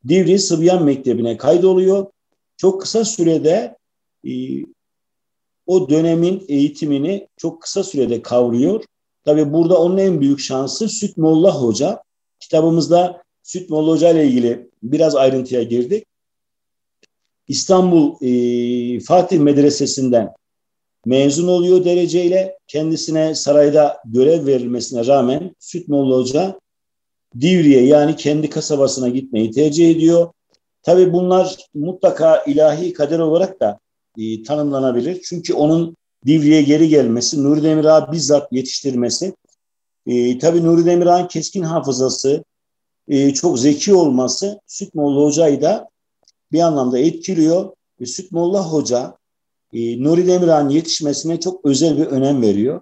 Divri 0.08 0.38
Sıbyan 0.38 0.84
Mektebi'ne 0.84 1.36
kaydoluyor. 1.36 2.06
Çok 2.56 2.80
kısa 2.80 3.04
sürede 3.04 3.76
e, 4.26 4.32
o 5.66 5.88
dönemin 5.90 6.44
eğitimini 6.48 7.28
çok 7.36 7.62
kısa 7.62 7.84
sürede 7.84 8.22
kavruyor. 8.22 8.84
Tabi 9.24 9.52
burada 9.52 9.80
onun 9.80 9.98
en 9.98 10.20
büyük 10.20 10.40
şansı 10.40 10.88
Süt 10.88 11.16
Molla 11.16 11.62
Hoca. 11.62 12.02
Kitabımızda 12.40 13.22
Süt 13.42 13.70
Molla 13.70 13.92
Hoca 13.92 14.10
ile 14.10 14.26
ilgili 14.26 14.70
biraz 14.82 15.16
ayrıntıya 15.16 15.62
girdik. 15.62 16.06
İstanbul 17.48 18.14
e, 18.20 19.00
Fatih 19.00 19.38
Medresesi'nden 19.38 20.32
mezun 21.06 21.48
oluyor 21.48 21.84
dereceyle. 21.84 22.58
Kendisine 22.66 23.34
sarayda 23.34 23.98
görev 24.04 24.46
verilmesine 24.46 25.06
rağmen 25.06 25.56
Süt 25.58 25.88
Molla 25.88 26.16
Hoca 26.16 26.60
Divri'ye 27.40 27.84
yani 27.86 28.16
kendi 28.16 28.50
kasabasına 28.50 29.08
gitmeyi 29.08 29.50
tercih 29.50 29.90
ediyor. 29.90 30.32
Tabi 30.82 31.12
bunlar 31.12 31.56
mutlaka 31.74 32.44
ilahi 32.46 32.92
kader 32.92 33.18
olarak 33.18 33.60
da 33.60 33.78
e, 34.18 34.42
tanımlanabilir. 34.42 35.22
Çünkü 35.22 35.54
onun 35.54 35.96
Divri'ye 36.26 36.62
geri 36.62 36.88
gelmesi, 36.88 37.44
Nuri 37.44 37.62
Demirağ 37.62 38.12
bizzat 38.12 38.52
yetiştirmesi, 38.52 39.34
e, 40.06 40.38
tabii 40.38 40.64
Nuri 40.64 40.86
Demirağ'ın 40.86 41.26
keskin 41.26 41.62
hafızası, 41.62 42.44
e, 43.08 43.34
çok 43.34 43.58
zeki 43.58 43.94
olması 43.94 44.60
Süt 44.66 44.94
Molla 44.94 45.24
Hoca'yı 45.24 45.62
da 45.62 45.88
bir 46.52 46.60
anlamda 46.60 46.98
etkiliyor. 46.98 47.72
Ve 48.00 48.06
Süt 48.06 48.32
Molla 48.32 48.72
Hoca 48.72 49.16
e, 49.72 50.02
Nuri 50.02 50.26
Demirağ'ın 50.26 50.68
yetişmesine 50.68 51.40
çok 51.40 51.64
özel 51.64 51.98
bir 51.98 52.06
önem 52.06 52.42
veriyor. 52.42 52.80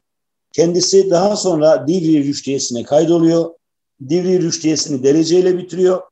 Kendisi 0.52 1.10
daha 1.10 1.36
sonra 1.36 1.88
Divri 1.88 2.24
Rüştiyesi'ne 2.24 2.82
kaydoluyor. 2.82 3.50
Divri 4.08 4.42
Rüştiyesi'ni 4.42 5.02
dereceyle 5.02 5.58
bitiriyor. 5.58 6.02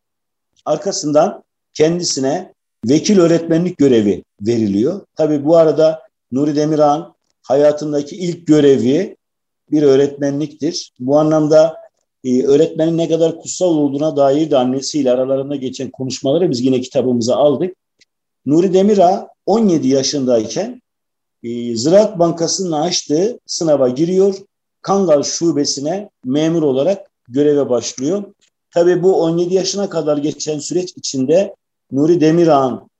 Arkasından 0.65 1.45
kendisine 1.75 2.53
vekil 2.89 3.19
öğretmenlik 3.19 3.79
görevi 3.79 4.25
veriliyor. 4.41 5.01
Tabii 5.17 5.45
bu 5.45 5.57
arada 5.57 6.03
Nuri 6.33 6.57
Demirağ'ın 6.57 7.07
hayatındaki 7.43 8.17
ilk 8.17 8.47
görevi 8.47 9.17
bir 9.71 9.83
öğretmenliktir. 9.83 10.93
Bu 11.01 11.19
anlamda 11.19 11.77
e, 12.25 12.43
öğretmenin 12.43 12.99
ne 12.99 13.09
kadar 13.09 13.39
kutsal 13.41 13.77
olduğuna 13.77 14.17
dair 14.17 14.51
de 14.51 14.57
annesiyle 14.57 15.11
aralarında 15.11 15.57
geçen 15.57 15.91
konuşmaları 15.91 16.51
biz 16.51 16.61
yine 16.61 16.81
kitabımıza 16.81 17.37
aldık. 17.37 17.77
Nuri 18.47 18.75
Demirağ 18.75 19.29
17 19.47 19.89
yaşındayken 19.89 20.83
e, 21.43 21.77
Ziraat 21.77 22.19
Bankası'nın 22.19 22.73
açtığı 22.73 23.39
sınava 23.47 23.89
giriyor. 23.89 24.35
Kangal 24.83 25.23
Şubesi'ne 25.23 26.11
memur 26.25 26.63
olarak 26.63 27.11
göreve 27.29 27.71
başlıyor. 27.71 28.25
Tabii 28.71 29.03
bu 29.03 29.23
17 29.23 29.55
yaşına 29.55 29.89
kadar 29.89 30.17
geçen 30.17 30.59
süreç 30.59 30.93
içinde 30.97 31.55
Nuri 31.93 32.21
Demirağ'ın 32.21 32.91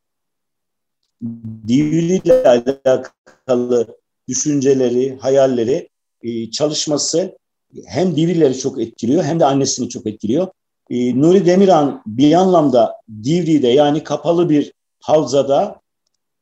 diliyle 1.69 2.45
alakalı 2.49 3.87
düşünceleri, 4.29 5.19
hayalleri, 5.21 5.89
e, 6.23 6.51
çalışması 6.51 7.39
hem 7.87 8.17
Divrileri 8.17 8.59
çok 8.59 8.81
etkiliyor 8.81 9.25
hem 9.25 9.41
de 9.41 9.45
annesini 9.45 9.89
çok 9.89 10.07
etkiliyor. 10.07 10.49
E, 10.91 11.21
Nuri 11.21 11.47
Demirhan 11.47 12.03
bir 12.07 12.33
anlamda 12.33 12.97
Divri'de 13.25 13.69
yani 13.69 14.05
kapalı 14.05 14.51
bir 14.51 14.73
havzada 15.07 15.81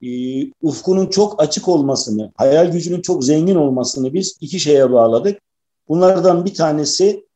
e, 0.02 0.08
ufkunun 0.62 1.06
çok 1.06 1.42
açık 1.42 1.68
olmasını, 1.68 2.32
hayal 2.36 2.72
gücünün 2.72 3.00
çok 3.00 3.24
zengin 3.24 3.54
olmasını 3.54 4.14
biz 4.14 4.36
iki 4.40 4.60
şeye 4.60 4.92
bağladık. 4.92 5.40
Bunlardan 5.88 6.44
bir 6.44 6.54
tanesi 6.54 7.26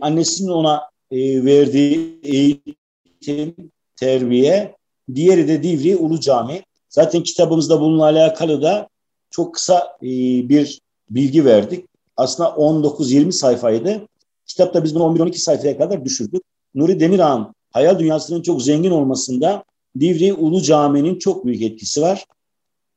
annesinin 0.00 0.48
ona 0.48 0.82
verdiği 1.12 2.20
eğitim, 2.22 3.54
terbiye, 3.96 4.76
diğeri 5.14 5.48
de 5.48 5.62
Divri 5.62 5.96
Ulu 5.96 6.20
Cami. 6.20 6.62
Zaten 6.88 7.22
kitabımızda 7.22 7.80
bununla 7.80 8.04
alakalı 8.04 8.62
da 8.62 8.88
çok 9.30 9.54
kısa 9.54 9.96
e, 10.02 10.08
bir 10.48 10.80
bilgi 11.10 11.44
verdik. 11.44 11.84
Aslında 12.16 12.48
19-20 12.48 13.32
sayfaydı. 13.32 14.08
Kitapta 14.46 14.84
biz 14.84 14.94
bunu 14.94 15.02
11-12 15.02 15.32
sayfaya 15.32 15.78
kadar 15.78 16.04
düşürdük. 16.04 16.42
Nuri 16.74 17.00
Demirağ'ın 17.00 17.54
hayal 17.72 17.98
dünyasının 17.98 18.42
çok 18.42 18.62
zengin 18.62 18.90
olmasında 18.90 19.64
Divri 20.00 20.32
Ulu 20.32 20.62
Cami'nin 20.62 21.18
çok 21.18 21.46
büyük 21.46 21.62
etkisi 21.62 22.02
var. 22.02 22.26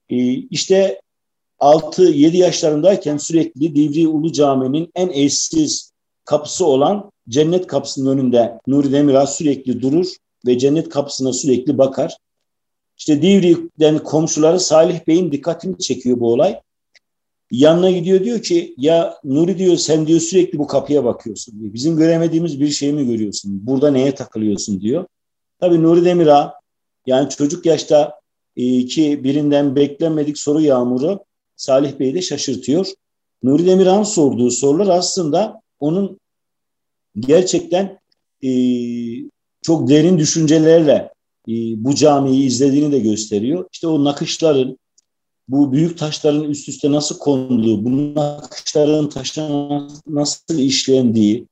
E, 0.09 0.15
işte 0.33 1.01
6-7 1.59 2.37
yaşlarındayken 2.37 3.17
sürekli 3.17 3.75
Divri 3.75 4.07
Ulu 4.07 4.31
Cami'nin 4.31 4.91
en 4.95 5.09
eşsiz 5.09 5.91
kapısı 6.25 6.65
olan 6.65 7.11
cennet 7.29 7.67
kapısının 7.67 8.17
önünde 8.17 8.59
Nuri 8.67 8.91
Demirağ 8.91 9.27
sürekli 9.27 9.81
durur 9.81 10.07
ve 10.45 10.57
cennet 10.57 10.89
kapısına 10.89 11.33
sürekli 11.33 11.77
bakar. 11.77 12.17
İşte 12.97 13.21
Divri'den 13.21 13.99
komşuları 13.99 14.59
Salih 14.59 15.07
Bey'in 15.07 15.31
dikkatini 15.31 15.77
çekiyor 15.77 16.19
bu 16.19 16.33
olay. 16.33 16.59
Yanına 17.51 17.91
gidiyor 17.91 18.23
diyor 18.23 18.41
ki 18.41 18.73
ya 18.77 19.17
Nuri 19.23 19.57
diyor 19.57 19.77
sen 19.77 20.07
diyor 20.07 20.19
sürekli 20.19 20.59
bu 20.59 20.67
kapıya 20.67 21.03
bakıyorsun 21.03 21.59
diyor. 21.59 21.73
Bizim 21.73 21.97
göremediğimiz 21.97 22.59
bir 22.59 22.69
şey 22.69 22.93
mi 22.93 23.07
görüyorsun? 23.07 23.67
Burada 23.67 23.91
neye 23.91 24.15
takılıyorsun 24.15 24.81
diyor. 24.81 25.05
Tabii 25.59 25.83
Nuri 25.83 26.05
Demir'a 26.05 26.58
yani 27.09 27.29
çocuk 27.29 27.65
yaşta 27.65 28.19
e, 28.55 28.85
ki 28.85 29.23
birinden 29.23 29.75
beklenmedik 29.75 30.37
soru 30.37 30.61
yağmuru 30.61 31.19
Salih 31.55 31.99
Bey'i 31.99 32.15
de 32.15 32.21
şaşırtıyor. 32.21 32.87
Nuri 33.43 33.65
Demirhan 33.65 34.03
sorduğu 34.03 34.51
sorular 34.51 34.97
aslında 34.97 35.61
onun 35.79 36.19
gerçekten 37.19 37.99
e, 38.43 38.51
çok 39.61 39.89
derin 39.89 40.17
düşüncelerle 40.17 41.13
e, 41.47 41.53
bu 41.83 41.95
camiyi 41.95 42.45
izlediğini 42.45 42.91
de 42.91 42.99
gösteriyor. 42.99 43.65
İşte 43.73 43.87
o 43.87 44.03
nakışların, 44.03 44.77
bu 45.47 45.71
büyük 45.71 45.97
taşların 45.97 46.43
üst 46.43 46.69
üste 46.69 46.91
nasıl 46.91 47.17
konduğu, 47.17 47.85
bu 47.85 48.15
nakışların 48.15 49.09
taşına 49.09 49.87
nasıl 50.07 50.59
işlendiği, 50.59 51.47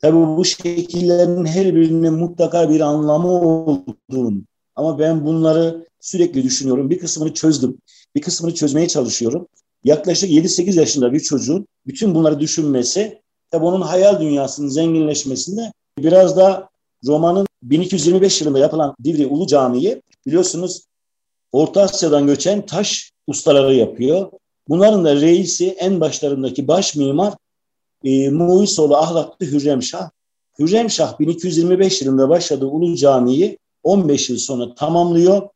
tabii 0.00 0.36
bu 0.36 0.44
şekillerin 0.44 1.44
her 1.44 1.74
birinin 1.74 2.14
mutlaka 2.14 2.70
bir 2.70 2.80
anlamı 2.80 3.32
olduğunu 3.32 4.42
ama 4.78 4.98
ben 4.98 5.26
bunları 5.26 5.86
sürekli 6.00 6.42
düşünüyorum. 6.42 6.90
Bir 6.90 6.98
kısmını 6.98 7.34
çözdüm, 7.34 7.78
bir 8.14 8.20
kısmını 8.20 8.54
çözmeye 8.54 8.88
çalışıyorum. 8.88 9.48
Yaklaşık 9.84 10.30
7-8 10.30 10.78
yaşında 10.78 11.12
bir 11.12 11.20
çocuğun 11.20 11.66
bütün 11.86 12.14
bunları 12.14 12.40
düşünmesi, 12.40 13.22
tabii 13.50 13.64
onun 13.64 13.80
hayal 13.80 14.20
dünyasının 14.20 14.68
zenginleşmesinde 14.68 15.72
biraz 15.98 16.36
da 16.36 16.68
romanın 17.06 17.46
1225 17.62 18.40
yılında 18.40 18.58
yapılan 18.58 18.94
Divri 19.04 19.26
Ulu 19.26 19.46
Camii'yi 19.46 20.02
biliyorsunuz 20.26 20.82
Orta 21.52 21.82
Asya'dan 21.82 22.26
göçen 22.26 22.66
taş 22.66 23.12
ustaları 23.26 23.74
yapıyor. 23.74 24.30
Bunların 24.68 25.04
da 25.04 25.16
reisi 25.16 25.68
en 25.68 26.00
başlarındaki 26.00 26.68
baş 26.68 26.96
mimar 26.96 27.34
e, 28.04 28.30
Muisoğlu 28.30 28.96
Ahlaklı 28.96 29.46
Hürrem 29.46 29.82
Şah. 29.82 30.10
Hürrem 30.58 30.90
Şah 30.90 31.18
1225 31.18 32.02
yılında 32.02 32.28
başladığı 32.28 32.66
Ulu 32.66 32.96
Camii'yi 32.96 33.58
15 33.82 34.30
yıl 34.30 34.36
sonra 34.36 34.74
tamamlıyor. 34.74 35.48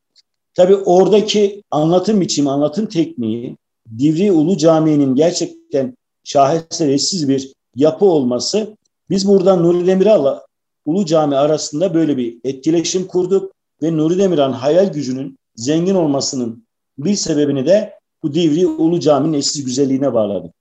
Tabi 0.55 0.77
oradaki 0.77 1.63
anlatım 1.71 2.21
biçimi, 2.21 2.51
anlatım 2.51 2.87
tekniği 2.87 3.57
Divri 3.99 4.33
Ulu 4.33 4.57
Camii'nin 4.57 5.15
gerçekten 5.15 5.97
şaheser 6.25 6.89
bir 7.29 7.53
yapı 7.77 8.05
olması 8.05 8.77
biz 9.11 9.29
buradan 9.29 9.63
Nuri 9.63 9.87
Demiral'la 9.87 10.47
Ulu 10.87 11.07
Cami 11.07 11.37
arasında 11.37 11.95
böyle 11.95 12.17
bir 12.17 12.39
etkileşim 12.45 13.07
kurduk 13.07 13.53
ve 13.83 13.97
Nuri 13.97 14.19
Demirhan 14.19 14.53
hayal 14.53 14.93
gücünün 14.93 15.39
zengin 15.57 15.95
olmasının 15.95 16.65
Bir 16.99 17.15
sebebini 17.15 17.67
de 17.67 17.99
bu 18.23 18.35
Divri 18.35 18.67
Ulu 18.67 19.01
Cami'nin 19.01 19.33
eşsiz 19.33 19.65
güzelliğine 19.65 20.15
bağladık. 20.15 20.55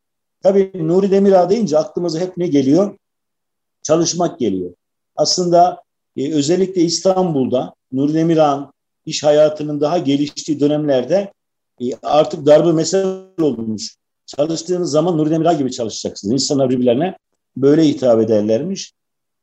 Tabii 0.43 0.71
Nuri 0.76 1.12
Demirağ 1.12 1.50
deyince 1.50 1.78
aklımıza 1.78 2.19
hep 2.19 2.38
ne 2.38 2.47
geliyor? 2.47 2.97
Çalışmak 3.84 4.39
geliyor. 4.39 4.71
Aslında 5.15 5.84
e, 6.17 6.34
özellikle 6.34 6.82
İstanbul'da 6.82 7.74
Nuri 7.91 8.13
Demirağ'ın 8.13 8.74
iş 9.06 9.24
hayatının 9.24 9.82
daha 9.82 9.97
geliştiği 9.97 10.60
dönemlerde 10.60 11.34
e, 11.82 11.86
artık 12.04 12.45
darbe 12.45 12.71
mesele 12.71 13.08
olmuş. 13.41 13.95
Çalıştığınız 14.26 14.91
zaman 14.91 15.17
Nuri 15.17 15.32
Demirağ 15.32 15.54
gibi 15.54 15.71
çalışacaksınız. 15.71 16.34
İnsanlar 16.34 16.69
birbirlerine 16.69 17.17
böyle 17.58 17.84
hitap 17.88 18.21
ederlermiş. 18.21 18.93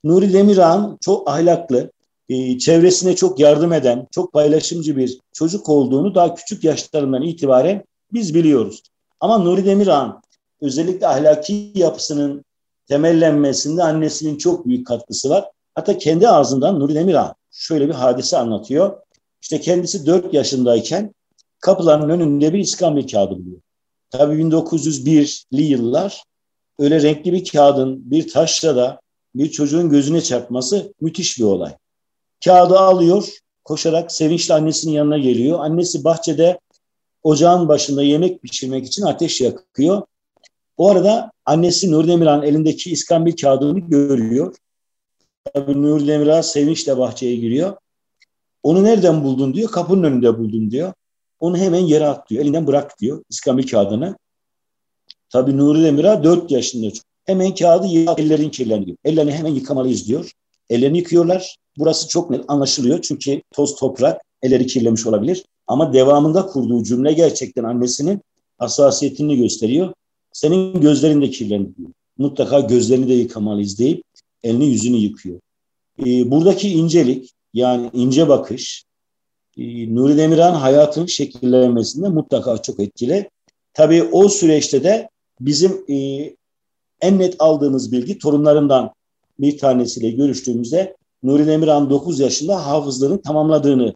Nuri 0.05 0.33
Demirağ'ın 0.33 0.99
çok 1.01 1.31
ahlaklı, 1.31 1.91
e, 2.29 2.59
çevresine 2.59 3.17
çok 3.17 3.41
yardım 3.41 3.73
eden, 3.73 4.07
çok 4.11 4.33
paylaşımcı 4.33 4.97
bir 4.97 5.19
çocuk 5.33 5.69
olduğunu 5.69 6.15
daha 6.15 6.35
küçük 6.35 6.65
yaşlarından 6.65 7.23
itibaren 7.23 7.85
biz 8.13 8.35
biliyoruz. 8.35 8.83
Ama 9.21 9.39
Nuri 9.39 9.65
Demirağ'ın 9.65 10.15
özellikle 10.61 11.07
ahlaki 11.07 11.73
yapısının 11.75 12.45
temellenmesinde 12.89 13.83
annesinin 13.83 14.37
çok 14.37 14.67
büyük 14.67 14.87
katkısı 14.87 15.31
var. 15.31 15.51
Hatta 15.79 15.99
kendi 15.99 16.29
ağzından 16.29 16.81
Nuri 16.81 16.95
Demirağ 16.95 17.35
şöyle 17.51 17.89
bir 17.89 17.95
hadise 17.95 18.37
anlatıyor. 18.37 18.97
İşte 19.43 19.61
kendisi 19.61 20.07
4 20.07 20.35
yaşındayken 20.35 21.15
kapıların 21.61 22.11
önünde 22.11 22.53
bir 22.53 22.59
iskambil 22.59 23.09
kağıdı 23.09 23.31
buluyor. 23.31 23.61
Tabii 24.11 24.43
1901'li 24.43 25.63
yıllar 25.63 26.23
öyle 26.79 27.03
renkli 27.03 27.33
bir 27.33 27.49
kağıdın 27.49 28.11
bir 28.11 28.29
taşla 28.29 28.77
da 28.77 29.01
bir 29.35 29.51
çocuğun 29.51 29.91
gözüne 29.91 30.21
çarpması 30.21 30.95
müthiş 31.01 31.39
bir 31.39 31.45
olay. 31.45 31.73
Kağıdı 32.45 32.79
alıyor, 32.79 33.29
koşarak 33.65 34.13
sevinçle 34.13 34.55
annesinin 34.55 34.93
yanına 34.93 35.19
geliyor. 35.19 35.61
Annesi 35.61 36.05
bahçede 36.05 36.61
ocağın 37.23 37.69
başında 37.69 38.03
yemek 38.03 38.43
pişirmek 38.43 38.87
için 38.87 39.03
ateş 39.03 39.41
yakıyor. 39.41 40.03
O 40.77 40.91
arada 40.91 41.33
annesi 41.47 41.91
Nur 41.91 42.09
Demirhan 42.09 42.43
elindeki 42.43 42.91
iskambil 42.91 43.37
kağıdını 43.37 43.79
görüyor. 43.79 44.55
Tabii 45.55 45.83
Nur 45.83 46.07
Demirhan 46.07 46.41
sevinçle 46.41 46.99
bahçeye 46.99 47.37
giriyor. 47.37 47.77
Onu 48.63 48.85
nereden 48.85 49.25
buldun 49.25 49.55
diyor. 49.55 49.71
Kapının 49.71 50.03
önünde 50.03 50.39
buldum 50.39 50.71
diyor. 50.71 50.93
Onu 51.41 51.57
hemen 51.57 51.81
yere 51.81 52.07
at 52.07 52.31
diyor. 52.31 52.45
Elinden 52.45 52.67
bırak 52.67 53.01
diyor 53.01 53.25
iskambil 53.31 53.67
kağıdını. 53.67 54.17
Tabii 55.31 55.57
Nuri 55.57 55.83
Demir'a 55.83 56.25
4 56.25 56.51
yaşında. 56.51 56.93
Hemen 57.25 57.55
kağıdı 57.55 57.87
ellerin 58.19 58.51
kirleniyor. 58.51 58.97
Ellerini 59.05 59.33
hemen 59.33 59.51
yıkamalıyız 59.51 60.09
diyor. 60.09 60.31
Ellerini 60.71 60.99
yıkıyorlar. 60.99 61.57
Burası 61.79 62.09
çok 62.09 62.31
net 62.31 62.45
anlaşılıyor. 62.49 63.03
Çünkü 63.03 63.43
toz 63.53 63.77
toprak 63.77 64.21
elleri 64.43 64.67
kirlemiş 64.67 65.07
olabilir. 65.07 65.45
Ama 65.67 65.93
devamında 65.93 66.47
kurduğu 66.47 66.83
cümle 66.83 67.13
gerçekten 67.13 67.65
annesinin 67.65 68.21
hassasiyetini 68.59 69.37
gösteriyor. 69.37 69.93
Senin 70.33 70.81
gözlerin 70.81 71.23
de 71.23 71.31
kirlendi 71.31 71.77
diyor. 71.77 71.91
Mutlaka 72.19 72.61
gözlerini 72.61 73.09
de 73.09 73.15
yıkamalıyız 73.15 73.79
deyip 73.79 74.03
elini 74.43 74.67
yüzünü 74.67 74.97
yıkıyor. 74.97 75.41
Ee, 76.07 76.31
buradaki 76.31 76.69
incelik 76.69 77.33
yani 77.55 77.91
ince 77.93 78.29
bakış 78.29 78.85
e, 79.59 79.95
Nuri 79.95 80.17
Demirhan 80.17 80.55
hayatının 80.55 81.07
şekillenmesinde 81.07 82.09
mutlaka 82.09 82.63
çok 82.63 82.81
etkili. 82.81 83.31
Tabii 83.75 84.03
o 84.03 84.29
süreçte 84.29 84.85
de 84.85 85.09
bizim 85.41 85.85
e, 85.91 85.97
en 87.01 87.19
net 87.19 87.37
aldığımız 87.39 87.93
bilgi 87.93 88.19
torunlarından 88.19 88.91
bir 89.41 89.59
tanesiyle 89.59 90.11
görüştüğümüzde 90.11 90.97
Nuri 91.23 91.47
Demirhan 91.47 91.91
9 91.91 92.21
yaşında 92.21 92.67
hafızlığını 92.67 93.23
tamamladığını 93.23 93.89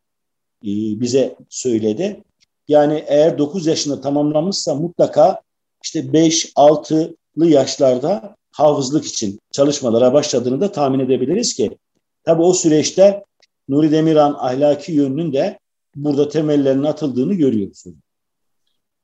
e, 0.62 0.70
bize 1.00 1.36
söyledi. 1.48 2.22
Yani 2.68 3.04
eğer 3.06 3.38
9 3.38 3.66
yaşında 3.66 4.00
tamamlamışsa 4.00 4.74
mutlaka 4.74 5.40
işte 5.84 6.00
5-6'lı 6.00 7.46
yaşlarda 7.46 8.36
hafızlık 8.52 9.06
için 9.06 9.40
çalışmalara 9.52 10.12
başladığını 10.12 10.60
da 10.60 10.72
tahmin 10.72 11.00
edebiliriz 11.00 11.54
ki 11.54 11.78
tabii 12.24 12.42
o 12.42 12.52
süreçte 12.52 13.24
Nuri 13.68 13.92
Demirhan 13.92 14.36
ahlaki 14.38 14.92
yönünün 14.92 15.32
de 15.32 15.58
burada 15.96 16.28
temellerinin 16.28 16.84
atıldığını 16.84 17.34
görüyoruz. 17.34 17.84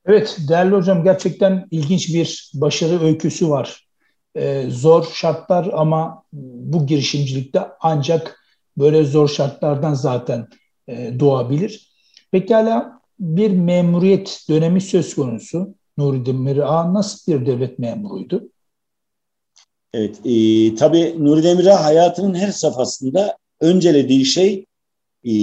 Evet 0.05 0.37
değerli 0.49 0.75
hocam 0.75 1.03
gerçekten 1.03 1.67
ilginç 1.71 2.13
bir 2.13 2.51
başarı 2.53 3.03
öyküsü 3.03 3.49
var. 3.49 3.87
Ee, 4.35 4.65
zor 4.69 5.05
şartlar 5.13 5.69
ama 5.73 6.23
bu 6.33 6.85
girişimcilikte 6.85 7.61
ancak 7.81 8.39
böyle 8.77 9.03
zor 9.03 9.27
şartlardan 9.27 9.93
zaten 9.93 10.47
e, 10.87 11.19
doğabilir. 11.19 11.93
Pekala 12.31 12.99
bir 13.19 13.51
memuriyet 13.51 14.45
dönemi 14.49 14.81
söz 14.81 15.15
konusu. 15.15 15.75
Nuri 15.97 16.25
Demirağ 16.25 16.93
nasıl 16.93 17.31
bir 17.31 17.45
devlet 17.45 17.79
memuruydu? 17.79 18.49
Evet, 19.93 20.19
e, 20.25 20.75
tabii 20.75 21.15
Nuri 21.19 21.43
Demirağ 21.43 21.83
hayatının 21.83 22.35
her 22.35 22.51
safhasında 22.51 23.37
öncelediği 23.59 24.25
şey 24.25 24.65
e, 25.25 25.33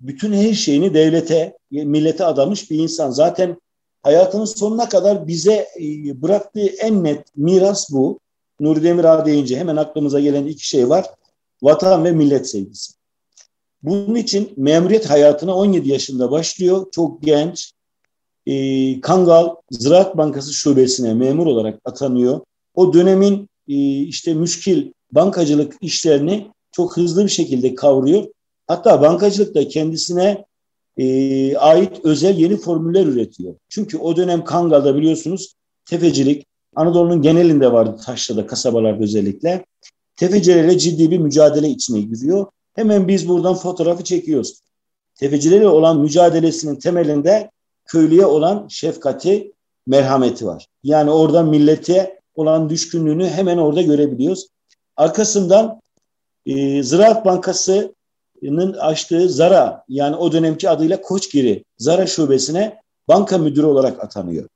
bütün 0.00 0.32
her 0.32 0.52
şeyini 0.52 0.94
devlete, 0.94 1.56
millete 1.70 2.24
adamış 2.24 2.70
bir 2.70 2.78
insan. 2.78 3.10
Zaten 3.10 3.60
hayatının 4.02 4.44
sonuna 4.44 4.88
kadar 4.88 5.26
bize 5.26 5.68
e, 5.80 6.22
bıraktığı 6.22 6.66
en 6.66 7.04
net 7.04 7.36
miras 7.36 7.92
bu. 7.92 8.20
Nuri 8.60 8.82
Demirağ 8.82 9.26
deyince 9.26 9.56
hemen 9.58 9.76
aklımıza 9.76 10.20
gelen 10.20 10.46
iki 10.46 10.68
şey 10.68 10.88
var. 10.88 11.06
Vatan 11.62 12.04
ve 12.04 12.12
millet 12.12 12.48
sevgisi. 12.48 12.92
Bunun 13.82 14.14
için 14.14 14.52
memuriyet 14.56 15.10
hayatına 15.10 15.56
17 15.56 15.88
yaşında 15.88 16.30
başlıyor. 16.30 16.86
Çok 16.92 17.22
genç. 17.22 17.72
E, 18.46 19.00
Kangal 19.00 19.54
Ziraat 19.70 20.16
Bankası 20.16 20.54
şubesine 20.54 21.14
memur 21.14 21.46
olarak 21.46 21.80
atanıyor. 21.84 22.40
O 22.74 22.92
dönemin 22.92 23.42
e, 23.42 23.47
işte 24.02 24.34
müşkil 24.34 24.92
bankacılık 25.12 25.74
işlerini 25.80 26.46
çok 26.72 26.96
hızlı 26.96 27.24
bir 27.24 27.30
şekilde 27.30 27.74
kavruyor. 27.74 28.26
Hatta 28.66 29.02
bankacılıkta 29.02 29.68
kendisine 29.68 30.44
e, 30.96 31.56
ait 31.56 32.00
özel 32.04 32.38
yeni 32.38 32.56
formüller 32.56 33.06
üretiyor. 33.06 33.54
Çünkü 33.68 33.98
o 33.98 34.16
dönem 34.16 34.44
Kangal'da 34.44 34.96
biliyorsunuz 34.96 35.54
tefecilik 35.84 36.46
Anadolu'nun 36.76 37.22
genelinde 37.22 37.72
vardı 37.72 38.00
taşrada, 38.06 38.46
kasabalarda 38.46 39.04
özellikle. 39.04 39.64
Tefecilerle 40.16 40.78
ciddi 40.78 41.10
bir 41.10 41.18
mücadele 41.18 41.68
içine 41.68 42.00
giriyor. 42.00 42.46
Hemen 42.74 43.08
biz 43.08 43.28
buradan 43.28 43.54
fotoğrafı 43.54 44.04
çekiyoruz. 44.04 44.60
Tefecilerle 45.14 45.68
olan 45.68 46.00
mücadelesinin 46.00 46.76
temelinde 46.76 47.50
köylüye 47.86 48.26
olan 48.26 48.68
şefkati, 48.68 49.52
merhameti 49.86 50.46
var. 50.46 50.66
Yani 50.82 51.10
orada 51.10 51.42
millete 51.42 52.17
olan 52.38 52.70
düşkünlüğünü 52.70 53.28
hemen 53.28 53.58
orada 53.58 53.82
görebiliyoruz. 53.82 54.46
Arkasından 54.96 55.80
e, 56.46 56.82
Ziraat 56.82 57.24
Bankası'nın 57.24 58.72
açtığı 58.72 59.28
Zara 59.28 59.84
yani 59.88 60.16
o 60.16 60.32
dönemki 60.32 60.70
adıyla 60.70 61.00
Koçgiri 61.00 61.64
Zara 61.78 62.06
şubesine 62.06 62.80
banka 63.08 63.38
müdürü 63.38 63.66
olarak 63.66 64.04
atanıyor. 64.04 64.48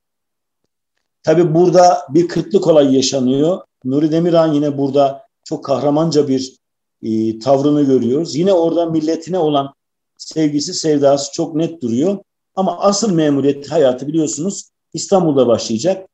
Tabi 1.23 1.55
burada 1.55 2.07
bir 2.09 2.29
kıtlık 2.29 2.67
olayı 2.67 2.91
yaşanıyor. 2.91 3.61
Nuri 3.85 4.13
Demirhan 4.13 4.53
yine 4.53 4.79
burada 4.79 5.23
çok 5.45 5.65
kahramanca 5.65 6.29
bir 6.29 6.57
e, 7.03 7.39
tavrını 7.39 7.83
görüyoruz. 7.83 8.37
Yine 8.37 8.53
orada 8.53 8.87
milletine 8.87 9.39
olan 9.39 9.75
sevgisi, 10.19 10.75
sevdası 10.75 11.33
çok 11.33 11.55
net 11.55 11.83
duruyor. 11.83 12.19
Ama 12.55 12.79
asıl 12.79 13.13
memuriyet 13.13 13.71
hayatı 13.71 14.07
biliyorsunuz 14.07 14.71
İstanbul'da 14.95 15.47
başlayacak. 15.47 16.09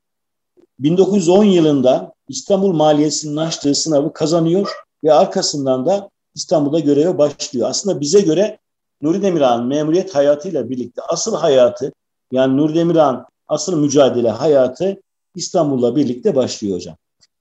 1910 0.79 1.45
yılında 1.45 2.13
İstanbul 2.29 2.73
Maliyesi'nin 2.73 3.37
açtığı 3.37 3.75
sınavı 3.75 4.13
kazanıyor 4.13 4.73
ve 5.05 5.13
arkasından 5.13 5.87
da 5.87 6.11
İstanbul'da 6.35 6.79
göreve 6.79 7.19
başlıyor. 7.19 7.69
Aslında 7.69 8.01
bize 8.01 8.21
göre 8.21 8.59
Nuri 9.03 9.23
Demirhan 9.23 9.67
memuriyet 9.67 10.15
hayatıyla 10.15 10.71
birlikte 10.71 11.03
asıl 11.03 11.37
hayatı 11.37 11.93
yani 12.33 12.57
Nuri 12.57 12.75
Demirhan 12.75 13.27
asıl 13.49 13.81
mücadele 13.81 14.31
hayatı 14.31 15.03
İstanbul'la 15.35 15.97
birlikte 15.97 16.37
başlıyor 16.37 16.77
hocam. 16.77 16.97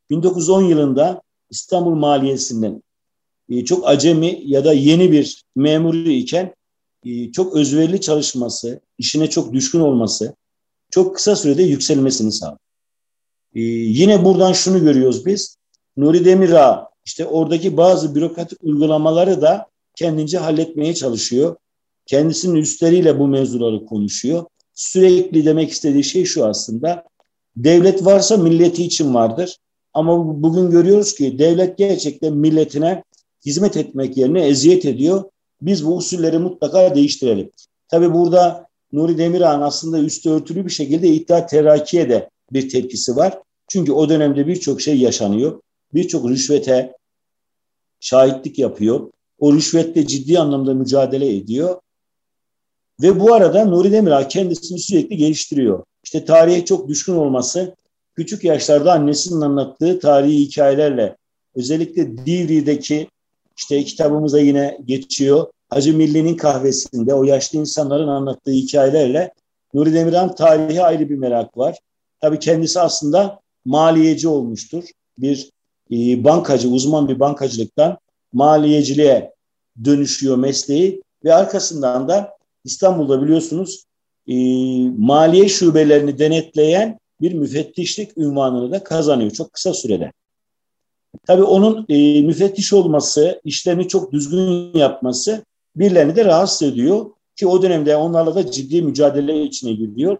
1910 0.10 0.62
yılında 0.62 1.22
İstanbul 1.50 1.96
Maliyesi'nden 1.96 2.84
e, 3.50 3.66
çok 3.66 3.88
acemi 3.88 4.42
ya 4.46 4.66
da 4.66 4.74
yeni 4.74 5.12
bir 5.12 5.44
memuru 5.56 6.10
iken 6.10 6.56
e, 7.06 7.32
çok 7.32 7.56
özverili 7.56 8.02
çalışması, 8.02 8.80
işine 8.98 9.30
çok 9.30 9.54
düşkün 9.54 9.80
olması, 9.80 10.36
çok 10.90 11.16
kısa 11.16 11.36
sürede 11.36 11.64
yükselmesini 11.64 12.32
sağladı. 12.32 12.67
E, 13.56 13.62
yine 13.62 14.26
buradan 14.26 14.54
şunu 14.54 14.80
görüyoruz 14.80 15.26
biz. 15.26 15.58
Nuri 15.98 16.26
Demirağ 16.26 16.90
işte 17.06 17.26
oradaki 17.26 17.78
bazı 17.78 18.16
bürokratik 18.16 18.64
uygulamaları 18.64 19.42
da 19.42 19.66
kendince 19.96 20.38
halletmeye 20.38 20.96
çalışıyor. 20.96 21.56
Kendisinin 22.06 22.56
üstleriyle 22.56 23.20
bu 23.20 23.28
mevzuları 23.28 23.86
konuşuyor. 23.86 24.46
Sürekli 24.74 25.46
demek 25.46 25.72
istediği 25.72 26.04
şey 26.04 26.26
şu 26.26 26.46
aslında. 26.46 27.04
Devlet 27.56 28.06
varsa 28.06 28.38
milleti 28.38 28.84
için 28.84 29.14
vardır. 29.14 29.58
Ama 29.94 30.44
bugün 30.44 30.70
görüyoruz 30.70 31.16
ki 31.16 31.40
devlet 31.40 31.78
gerçekten 31.78 32.34
milletine 32.34 33.04
hizmet 33.46 33.78
etmek 33.78 34.18
yerine 34.18 34.48
eziyet 34.48 34.86
ediyor. 34.86 35.24
Biz 35.62 35.86
bu 35.86 35.96
usulleri 35.96 36.38
mutlaka 36.38 36.96
değiştirelim. 36.96 37.52
Tabii 37.88 38.14
burada 38.14 38.68
Nuri 38.92 39.18
Demirhan 39.18 39.62
aslında 39.62 40.00
üstü 40.00 40.30
örtülü 40.30 40.66
bir 40.66 40.72
şekilde 40.72 41.08
İttihat 41.08 41.50
Terakki'ye 41.50 42.10
de 42.10 42.30
bir 42.54 42.70
tepkisi 42.70 43.16
var. 43.16 43.40
Çünkü 43.68 43.92
o 43.92 44.10
dönemde 44.10 44.48
birçok 44.48 44.82
şey 44.82 44.98
yaşanıyor. 44.98 45.62
Birçok 45.94 46.30
rüşvete 46.30 46.94
şahitlik 48.00 48.60
yapıyor. 48.60 49.12
O 49.40 49.54
rüşvetle 49.54 50.08
ciddi 50.08 50.40
anlamda 50.40 50.74
mücadele 50.74 51.36
ediyor. 51.36 51.82
Ve 53.02 53.20
bu 53.20 53.34
arada 53.34 53.66
Nuri 53.66 53.92
Demirhan 53.92 54.28
kendisini 54.28 54.80
sürekli 54.80 55.18
geliştiriyor. 55.18 55.84
İşte 56.04 56.26
tarihe 56.26 56.66
çok 56.66 56.88
düşkün 56.88 57.14
olması, 57.14 57.76
küçük 58.16 58.44
yaşlarda 58.44 58.94
annesinin 58.94 59.42
anlattığı 59.42 60.00
tarihi 60.00 60.40
hikayelerle, 60.40 61.18
özellikle 61.56 62.18
Divri'deki 62.18 63.08
işte 63.58 63.84
kitabımıza 63.84 64.40
yine 64.40 64.80
geçiyor. 64.86 65.48
Hacı 65.70 65.98
Milli'nin 65.98 66.38
kahvesinde 66.38 67.14
o 67.14 67.24
yaşlı 67.24 67.60
insanların 67.60 68.08
anlattığı 68.08 68.52
hikayelerle 68.52 69.34
Nuri 69.74 69.94
Demirhan 69.94 70.36
tarihi 70.36 70.84
ayrı 70.84 71.10
bir 71.10 71.18
merak 71.18 71.58
var. 71.58 71.78
Tabii 72.22 72.40
kendisi 72.40 72.80
aslında 72.80 73.40
maliyeci 73.66 74.28
olmuştur. 74.28 74.84
Bir 75.18 75.50
e, 75.92 76.24
bankacı, 76.24 76.70
uzman 76.70 77.08
bir 77.08 77.20
bankacılıktan 77.20 77.98
maliyeciliğe 78.34 79.34
dönüşüyor 79.86 80.38
mesleği 80.38 81.02
ve 81.24 81.34
arkasından 81.34 82.08
da 82.08 82.38
İstanbul'da 82.66 83.22
biliyorsunuz 83.22 83.84
e, 84.28 84.36
maliye 84.98 85.50
şubelerini 85.50 86.20
denetleyen 86.20 87.00
bir 87.22 87.34
müfettişlik 87.34 88.18
ünvanını 88.18 88.72
da 88.72 88.84
kazanıyor 88.84 89.32
çok 89.32 89.54
kısa 89.54 89.74
sürede. 89.74 90.12
Tabii 91.28 91.44
onun 91.44 91.86
e, 91.90 92.22
müfettiş 92.22 92.74
olması, 92.74 93.42
işlerini 93.44 93.88
çok 93.88 94.12
düzgün 94.12 94.74
yapması 94.74 95.46
birilerini 95.76 96.16
de 96.16 96.26
rahatsız 96.26 96.68
ediyor 96.68 97.06
ki 97.36 97.48
o 97.48 97.62
dönemde 97.62 97.96
onlarla 97.96 98.36
da 98.36 98.52
ciddi 98.52 98.82
mücadele 98.82 99.44
içine 99.44 99.72
giriyor. 99.72 100.18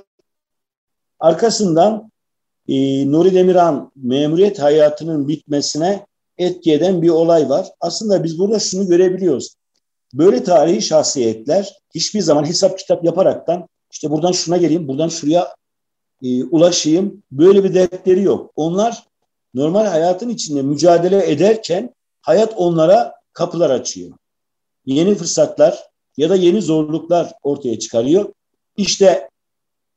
Arkasından 1.20 2.12
e, 2.68 2.76
Nuri 3.12 3.34
Demirhan 3.34 3.92
memuriyet 3.96 4.60
hayatının 4.60 5.28
bitmesine 5.28 6.06
etki 6.38 6.74
eden 6.74 7.02
bir 7.02 7.10
olay 7.10 7.50
var. 7.50 7.68
Aslında 7.82 8.24
biz 8.24 8.40
burada 8.40 8.60
şunu 8.60 8.88
görebiliyoruz. 8.88 9.56
Böyle 10.14 10.44
tarihi 10.44 10.82
şahsiyetler 10.82 11.74
hiçbir 11.96 12.22
zaman 12.22 12.46
hesap 12.46 12.80
kitap 12.80 13.04
yaparaktan 13.04 13.68
işte 13.92 14.12
buradan 14.12 14.32
şuna 14.32 14.58
geleyim, 14.58 14.88
buradan 14.88 15.08
şuraya 15.08 15.56
e, 16.24 16.44
ulaşayım. 16.44 17.24
Böyle 17.32 17.64
bir 17.64 17.74
dertleri 17.74 18.24
yok. 18.24 18.52
Onlar 18.56 19.04
normal 19.54 19.86
hayatın 19.86 20.30
içinde 20.30 20.62
mücadele 20.62 21.32
ederken 21.32 21.96
hayat 22.22 22.54
onlara 22.58 23.14
kapılar 23.34 23.70
açıyor. 23.70 24.12
Yeni 24.86 25.16
fırsatlar 25.16 25.84
ya 26.18 26.30
da 26.30 26.36
yeni 26.36 26.62
zorluklar 26.62 27.34
ortaya 27.44 27.80
çıkarıyor. 27.80 28.34
İşte 28.78 29.30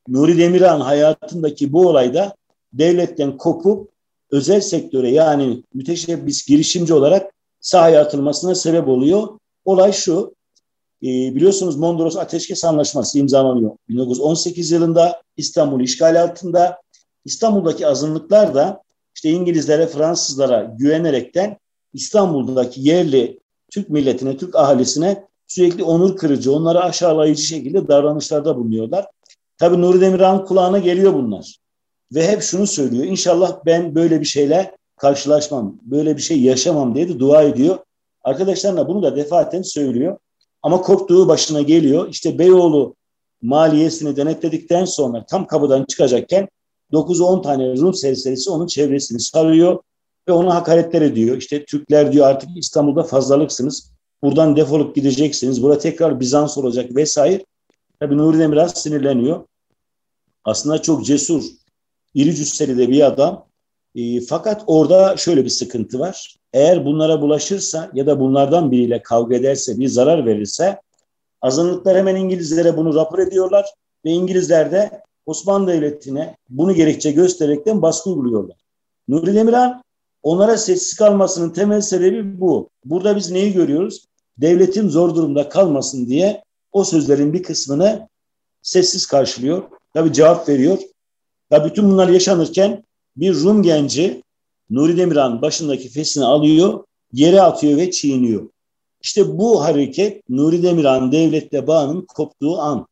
Nuri 0.07 0.37
Demirhan 0.37 0.79
hayatındaki 0.79 1.73
bu 1.73 1.87
olayda 1.87 2.35
devletten 2.73 3.37
kopup 3.37 3.91
özel 4.31 4.61
sektöre 4.61 5.11
yani 5.11 5.63
müteşebbis 5.73 6.45
girişimci 6.47 6.93
olarak 6.93 7.31
sahaya 7.59 8.01
atılmasına 8.01 8.55
sebep 8.55 8.87
oluyor. 8.87 9.27
Olay 9.65 9.91
şu, 9.91 10.35
e, 11.03 11.07
biliyorsunuz 11.07 11.75
Mondros 11.75 12.17
Ateşkes 12.17 12.65
Anlaşması 12.65 13.19
imzalanıyor. 13.19 13.71
1918 13.89 14.71
yılında 14.71 15.21
İstanbul 15.37 15.81
işgal 15.81 16.23
altında. 16.23 16.81
İstanbul'daki 17.25 17.87
azınlıklar 17.87 18.55
da 18.55 18.81
işte 19.15 19.29
İngilizlere, 19.29 19.87
Fransızlara 19.87 20.75
güvenerekten 20.77 21.57
İstanbul'daki 21.93 22.81
yerli 22.81 23.39
Türk 23.71 23.89
milletine, 23.89 24.37
Türk 24.37 24.55
ahalisine 24.55 25.25
sürekli 25.47 25.83
onur 25.83 26.17
kırıcı, 26.17 26.53
onları 26.53 26.83
aşağılayıcı 26.83 27.43
şekilde 27.43 27.87
davranışlarda 27.87 28.57
bulunuyorlar. 28.57 29.05
Tabii 29.61 29.81
Nuri 29.81 30.01
Demirhan 30.01 30.45
kulağına 30.45 30.79
geliyor 30.79 31.13
bunlar. 31.13 31.57
Ve 32.15 32.27
hep 32.27 32.41
şunu 32.41 32.67
söylüyor. 32.67 33.03
İnşallah 33.03 33.65
ben 33.65 33.95
böyle 33.95 34.19
bir 34.19 34.25
şeyle 34.25 34.75
karşılaşmam, 34.97 35.79
böyle 35.81 36.17
bir 36.17 36.21
şey 36.21 36.41
yaşamam 36.41 36.95
diye 36.95 37.09
de 37.09 37.19
dua 37.19 37.43
ediyor. 37.43 37.77
Arkadaşlarına 38.23 38.87
bunu 38.87 39.03
da 39.03 39.15
defaten 39.15 39.61
söylüyor. 39.61 40.17
Ama 40.63 40.81
korktuğu 40.81 41.27
başına 41.27 41.61
geliyor. 41.61 42.09
İşte 42.09 42.39
Beyoğlu 42.39 42.95
maliyesini 43.41 44.15
denetledikten 44.15 44.85
sonra 44.85 45.25
tam 45.25 45.47
kapıdan 45.47 45.85
çıkacakken 45.85 46.47
9-10 46.93 47.41
tane 47.41 47.77
Rum 47.77 47.93
serserisi 47.93 48.51
onun 48.51 48.67
çevresini 48.67 49.19
sarıyor 49.19 49.79
ve 50.27 50.31
ona 50.31 50.55
hakaretler 50.55 51.01
ediyor. 51.01 51.37
İşte 51.37 51.65
Türkler 51.65 52.11
diyor 52.11 52.27
artık 52.27 52.49
İstanbul'da 52.57 53.03
fazlalıksınız. 53.03 53.91
Buradan 54.23 54.55
defolup 54.55 54.95
gideceksiniz. 54.95 55.63
Burada 55.63 55.77
tekrar 55.77 56.19
Bizans 56.19 56.57
olacak 56.57 56.95
vesaire. 56.95 57.45
Tabii 57.99 58.17
Nuri 58.17 58.39
Demirel 58.39 58.67
sinirleniyor. 58.67 59.43
Aslında 60.45 60.81
çok 60.81 61.05
cesur, 61.05 61.43
iri 62.13 62.35
cüsseli 62.35 62.77
de 62.77 62.89
bir 62.89 63.05
adam. 63.05 63.45
E, 63.95 64.21
fakat 64.21 64.63
orada 64.67 65.17
şöyle 65.17 65.43
bir 65.43 65.49
sıkıntı 65.49 65.99
var. 65.99 66.35
Eğer 66.53 66.85
bunlara 66.85 67.21
bulaşırsa 67.21 67.91
ya 67.93 68.07
da 68.07 68.19
bunlardan 68.19 68.71
biriyle 68.71 69.01
kavga 69.01 69.35
ederse, 69.35 69.79
bir 69.79 69.87
zarar 69.87 70.25
verirse 70.25 70.81
azınlıklar 71.41 71.97
hemen 71.97 72.15
İngilizlere 72.15 72.77
bunu 72.77 72.95
rapor 72.95 73.19
ediyorlar 73.19 73.65
ve 74.05 74.09
İngilizler 74.09 74.71
de 74.71 75.01
Osmanlı 75.25 75.67
Devleti'ne 75.67 76.37
bunu 76.49 76.73
gerekçe 76.73 77.11
göstererekten 77.11 77.81
baskı 77.81 78.09
uyguluyorlar. 78.09 78.57
Nuri 79.07 79.35
Demirhan 79.35 79.83
onlara 80.23 80.57
sessiz 80.57 80.95
kalmasının 80.95 81.49
temel 81.49 81.81
sebebi 81.81 82.41
bu. 82.41 82.69
Burada 82.85 83.15
biz 83.15 83.31
neyi 83.31 83.53
görüyoruz? 83.53 84.05
Devletin 84.37 84.89
zor 84.89 85.15
durumda 85.15 85.49
kalmasın 85.49 86.07
diye 86.07 86.43
o 86.71 86.83
sözlerin 86.83 87.33
bir 87.33 87.43
kısmını 87.43 88.07
sessiz 88.61 89.05
karşılıyor. 89.05 89.63
Tabi 89.93 90.13
cevap 90.13 90.49
veriyor. 90.49 90.77
Ya 91.51 91.65
bütün 91.65 91.91
bunlar 91.91 92.09
yaşanırken 92.09 92.83
bir 93.15 93.33
Rum 93.33 93.63
genci 93.63 94.23
Nuri 94.69 94.97
Demirhan 94.97 95.41
başındaki 95.41 95.89
fesini 95.89 96.25
alıyor, 96.25 96.83
yere 97.13 97.41
atıyor 97.41 97.77
ve 97.77 97.91
çiğniyor. 97.91 98.49
İşte 99.01 99.37
bu 99.37 99.63
hareket 99.63 100.29
Nuri 100.29 100.63
Demirhan 100.63 101.11
devletle 101.11 101.67
bağının 101.67 102.01
koptuğu 102.01 102.59
an. 102.59 102.87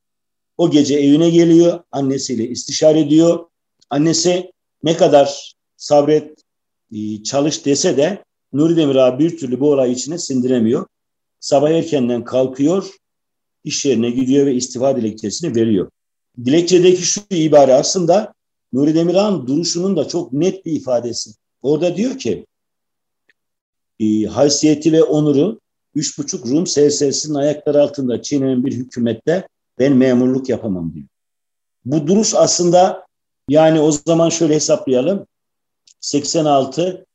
O 0.57 0.71
gece 0.71 0.95
evine 0.95 1.29
geliyor, 1.29 1.79
annesiyle 1.91 2.47
istişare 2.47 2.99
ediyor. 2.99 3.45
Annesi 3.89 4.51
ne 4.83 4.97
kadar 4.97 5.53
sabret, 5.77 6.37
e, 6.93 7.23
çalış 7.23 7.65
dese 7.65 7.97
de 7.97 8.23
Nuri 8.53 8.77
Demirhan 8.77 9.19
bir 9.19 9.37
türlü 9.37 9.59
bu 9.59 9.71
olay 9.71 9.91
içine 9.91 10.17
sindiremiyor. 10.17 10.85
Sabah 11.39 11.69
erkenden 11.69 12.23
kalkıyor, 12.23 12.95
iş 13.63 13.85
yerine 13.85 14.09
gidiyor 14.09 14.45
ve 14.45 14.55
istifa 14.55 14.97
dilekçesini 14.97 15.55
veriyor. 15.55 15.91
Dilekçedeki 16.45 17.01
şu 17.01 17.21
ibare 17.29 17.73
aslında 17.73 18.33
Nuri 18.73 18.95
Demirhan 18.95 19.47
duruşunun 19.47 19.97
da 19.97 20.07
çok 20.07 20.33
net 20.33 20.65
bir 20.65 20.71
ifadesi. 20.71 21.31
Orada 21.61 21.97
diyor 21.97 22.17
ki 22.17 22.45
e, 23.99 24.23
haysiyeti 24.23 24.91
ve 24.91 25.03
onuru 25.03 25.59
üç 25.95 26.17
buçuk 26.17 26.47
Rum 26.47 26.67
SS'sinin 26.67 27.33
ayakları 27.33 27.81
altında 27.81 28.21
çiğnenen 28.21 28.65
bir 28.65 28.73
hükümette 28.73 29.47
ben 29.79 29.93
memurluk 29.93 30.49
yapamam 30.49 30.93
diyor. 30.93 31.07
Bu 31.85 32.07
duruş 32.07 32.33
aslında 32.35 33.05
yani 33.49 33.81
o 33.81 33.91
zaman 33.91 34.29
şöyle 34.29 34.55
hesaplayalım. 34.55 35.25
86 36.01 37.05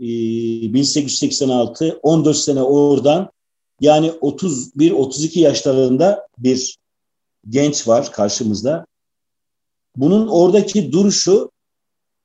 e, 0.00 0.04
1886 0.04 2.00
14 2.02 2.36
sene 2.36 2.62
oradan 2.62 3.30
yani 3.80 4.12
31 4.20 4.90
32 4.90 5.40
yaşlarında 5.40 6.28
bir 6.38 6.76
genç 7.48 7.88
var 7.88 8.12
karşımızda. 8.12 8.86
Bunun 9.96 10.28
oradaki 10.28 10.92
duruşu 10.92 11.50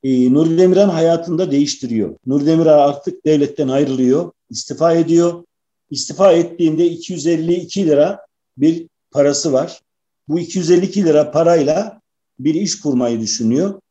e, 0.03 0.34
Nuri 0.34 0.57
Demirhan 0.57 0.89
hayatında 0.89 1.51
değiştiriyor. 1.51 2.15
Nuri 2.25 2.45
Demirhan 2.45 2.79
artık 2.79 3.25
devletten 3.25 3.67
ayrılıyor, 3.67 4.31
istifa 4.49 4.93
ediyor. 4.93 5.43
İstifa 5.89 6.31
ettiğinde 6.31 6.86
252 6.86 7.88
lira 7.88 8.25
bir 8.57 8.88
parası 9.12 9.53
var. 9.53 9.81
Bu 10.27 10.39
252 10.39 11.05
lira 11.05 11.31
parayla 11.31 12.01
bir 12.39 12.53
iş 12.53 12.79
kurmayı 12.79 13.19
düşünüyor. 13.21 13.81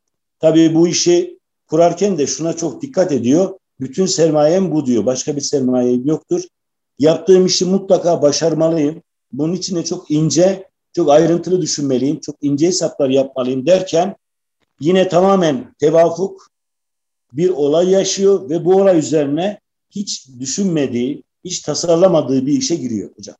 Tabii 0.41 0.75
bu 0.75 0.89
işi 0.89 1.39
kurarken 1.67 2.19
de 2.19 2.27
şuna 2.27 2.53
çok 2.53 2.83
dikkat 2.83 3.13
ediyor. 3.13 3.59
Bütün 3.81 4.07
sermayem 4.07 4.73
bu 4.73 4.87
diyor. 4.87 5.07
Başka 5.07 5.37
bir 5.37 5.41
sermayem 5.41 6.07
yoktur. 6.07 6.43
Yaptığım 6.99 7.47
işi 7.47 7.65
mutlaka 7.65 8.23
başarmalıyım. 8.23 9.03
Bunun 9.33 9.53
için 9.53 9.77
de 9.77 9.85
çok 9.85 10.11
ince, 10.11 10.70
çok 10.93 11.11
ayrıntılı 11.11 11.63
düşünmeliyim. 11.63 12.21
Çok 12.21 12.37
ince 12.43 12.67
hesaplar 12.67 13.09
yapmalıyım 13.09 13.67
derken 13.67 14.17
yine 14.81 15.09
tamamen 15.09 15.75
tevafuk 15.79 16.51
bir 17.33 17.49
olay 17.49 17.91
yaşıyor 17.91 18.51
ve 18.51 18.65
bu 18.65 18.75
olay 18.75 18.99
üzerine 18.99 19.61
hiç 19.91 20.29
düşünmediği, 20.41 21.23
hiç 21.45 21.61
tasarlamadığı 21.61 22.47
bir 22.47 22.53
işe 22.53 22.75
giriyor 22.75 23.11
hocam. 23.17 23.37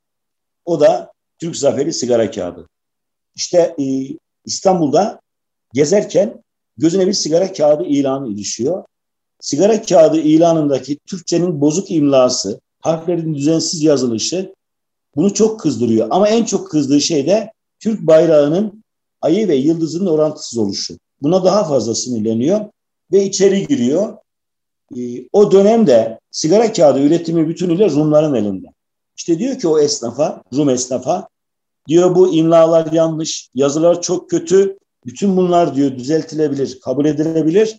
O 0.65 0.79
da 0.79 1.11
Türk 1.39 1.55
Zaferi 1.55 1.93
sigara 1.93 2.31
kağıdı. 2.31 2.69
İşte 3.35 3.75
e, 3.79 3.83
İstanbul'da 4.45 5.21
gezerken 5.73 6.43
gözüne 6.77 7.07
bir 7.07 7.13
sigara 7.13 7.53
kağıdı 7.53 7.83
ilanı 7.83 8.27
ilişiyor. 8.29 8.83
Sigara 9.39 9.81
kağıdı 9.81 10.17
ilanındaki 10.17 10.97
Türkçenin 10.97 11.61
bozuk 11.61 11.91
imlası, 11.91 12.59
harflerin 12.81 13.35
düzensiz 13.35 13.83
yazılışı 13.83 14.53
bunu 15.15 15.33
çok 15.33 15.59
kızdırıyor. 15.59 16.07
Ama 16.09 16.27
en 16.27 16.45
çok 16.45 16.71
kızdığı 16.71 17.01
şey 17.01 17.27
de 17.27 17.51
Türk 17.79 18.01
bayrağının 18.01 18.83
ayı 19.21 19.47
ve 19.47 19.55
yıldızının 19.55 20.05
orantısız 20.05 20.59
oluşu. 20.59 20.97
Buna 21.21 21.43
daha 21.43 21.63
fazla 21.63 21.95
sinirleniyor 21.95 22.59
ve 23.11 23.23
içeri 23.23 23.67
giriyor. 23.67 24.17
Ee, 24.97 25.27
o 25.33 25.51
dönemde 25.51 26.19
sigara 26.31 26.73
kağıdı 26.73 26.99
üretimi 26.99 27.47
bütünüyle 27.47 27.89
Rumların 27.89 28.35
elinde. 28.35 28.67
İşte 29.17 29.39
diyor 29.39 29.59
ki 29.59 29.67
o 29.67 29.79
esnafa, 29.79 30.43
Rum 30.53 30.69
esnafa, 30.69 31.27
diyor 31.87 32.15
bu 32.15 32.33
imlalar 32.33 32.91
yanlış, 32.91 33.49
yazılar 33.55 34.01
çok 34.01 34.29
kötü, 34.29 34.77
bütün 35.05 35.37
bunlar 35.37 35.75
diyor 35.75 35.91
düzeltilebilir, 35.91 36.79
kabul 36.79 37.05
edilebilir. 37.05 37.77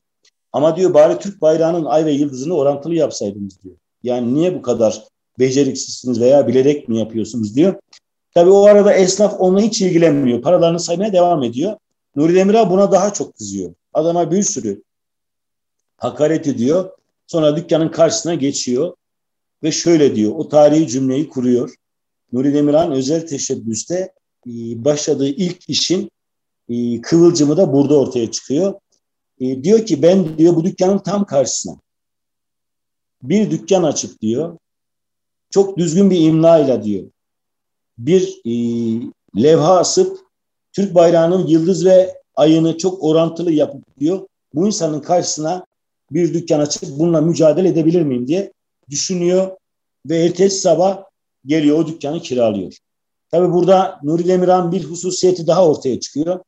Ama 0.53 0.77
diyor 0.77 0.95
bari 0.95 1.18
Türk 1.18 1.40
bayrağının 1.40 1.85
ay 1.85 2.05
ve 2.05 2.12
yıldızını 2.12 2.55
orantılı 2.55 2.95
yapsaydınız 2.95 3.62
diyor. 3.62 3.77
Yani 4.03 4.35
niye 4.35 4.55
bu 4.55 4.62
kadar 4.62 5.05
beceriksizsiniz 5.38 6.21
veya 6.21 6.49
bilerek 6.49 6.88
mi 6.88 6.99
yapıyorsunuz 6.99 7.57
diyor. 7.57 7.75
Tabii 8.35 8.51
o 8.51 8.64
arada 8.64 8.92
esnaf 8.92 9.35
onunla 9.38 9.61
hiç 9.61 9.81
ilgilenmiyor. 9.81 10.42
Paralarını 10.42 10.81
saymaya 10.81 11.12
devam 11.12 11.42
ediyor. 11.42 11.77
Nuri 12.16 12.35
Demirel 12.35 12.71
buna 12.71 12.92
daha 12.92 13.12
çok 13.12 13.35
kızıyor. 13.35 13.75
Adama 13.92 14.31
bir 14.31 14.42
sürü 14.42 14.83
hakaret 15.97 16.47
ediyor. 16.47 16.90
Sonra 17.27 17.57
dükkanın 17.57 17.88
karşısına 17.88 18.35
geçiyor 18.35 18.95
ve 19.62 19.73
şöyle 19.73 20.16
diyor. 20.16 20.33
O 20.37 20.49
tarihi 20.49 20.88
cümleyi 20.88 21.29
kuruyor. 21.29 21.75
Nuri 22.33 22.55
Demirhan 22.55 22.92
özel 22.92 23.27
teşebbüste 23.27 24.12
e, 24.47 24.51
başladığı 24.85 25.29
ilk 25.29 25.68
işin 25.68 26.11
e, 26.68 27.01
kıvılcımı 27.01 27.57
da 27.57 27.73
burada 27.73 27.99
ortaya 27.99 28.31
çıkıyor. 28.31 28.75
E, 29.40 29.64
diyor 29.64 29.87
ki 29.87 30.03
ben 30.03 30.38
diyor 30.38 30.57
bu 30.57 30.64
dükkanın 30.64 30.99
tam 30.99 31.25
karşısına 31.25 31.77
bir 33.23 33.51
dükkan 33.51 33.83
açıp 33.83 34.21
diyor 34.21 34.59
çok 35.53 35.79
düzgün 35.79 36.11
bir 36.11 36.21
imlayla 36.21 36.85
diyor 36.85 37.05
bir 37.99 38.41
e, 38.45 38.53
levha 39.43 39.79
asıp 39.79 40.19
Türk 40.73 40.95
bayrağının 40.95 41.47
yıldız 41.47 41.85
ve 41.87 42.23
ayını 42.37 42.79
çok 42.79 43.05
orantılı 43.05 43.53
yapıp 43.53 44.01
diyor 44.01 44.27
bu 44.55 44.67
insanın 44.67 45.01
karşısına 45.01 45.67
bir 46.11 46.35
dükkan 46.35 46.61
açıp 46.61 46.99
bununla 46.99 47.21
mücadele 47.21 47.69
edebilir 47.69 48.03
miyim 48.03 48.27
diye 48.27 48.53
düşünüyor 48.91 49.51
ve 50.07 50.25
ertesi 50.25 50.61
sabah 50.61 51.05
geliyor 51.47 51.79
o 51.79 51.87
dükkanı 51.87 52.21
kiralıyor. 52.21 52.77
Tabi 53.31 53.53
burada 53.53 54.01
Nuri 54.03 54.29
Demirhan 54.29 54.73
bir 54.73 54.85
hususiyeti 54.85 55.47
daha 55.47 55.67
ortaya 55.69 56.01
çıkıyor. 56.01 56.41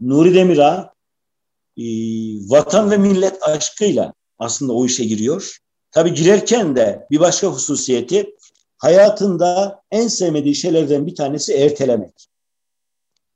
Nuri 0.00 0.34
Demirhan 0.34 0.90
e, 1.76 1.84
vatan 2.50 2.90
ve 2.90 2.96
millet 2.96 3.42
aşkıyla 3.42 4.14
aslında 4.38 4.72
o 4.72 4.86
işe 4.86 5.04
giriyor. 5.04 5.58
Tabi 5.90 6.14
girerken 6.14 6.76
de 6.76 7.06
bir 7.10 7.20
başka 7.20 7.46
hususiyeti 7.46 8.34
hayatında 8.76 9.82
en 9.90 10.08
sevmediği 10.08 10.54
şeylerden 10.54 11.06
bir 11.06 11.14
tanesi 11.14 11.54
ertelemek. 11.54 12.28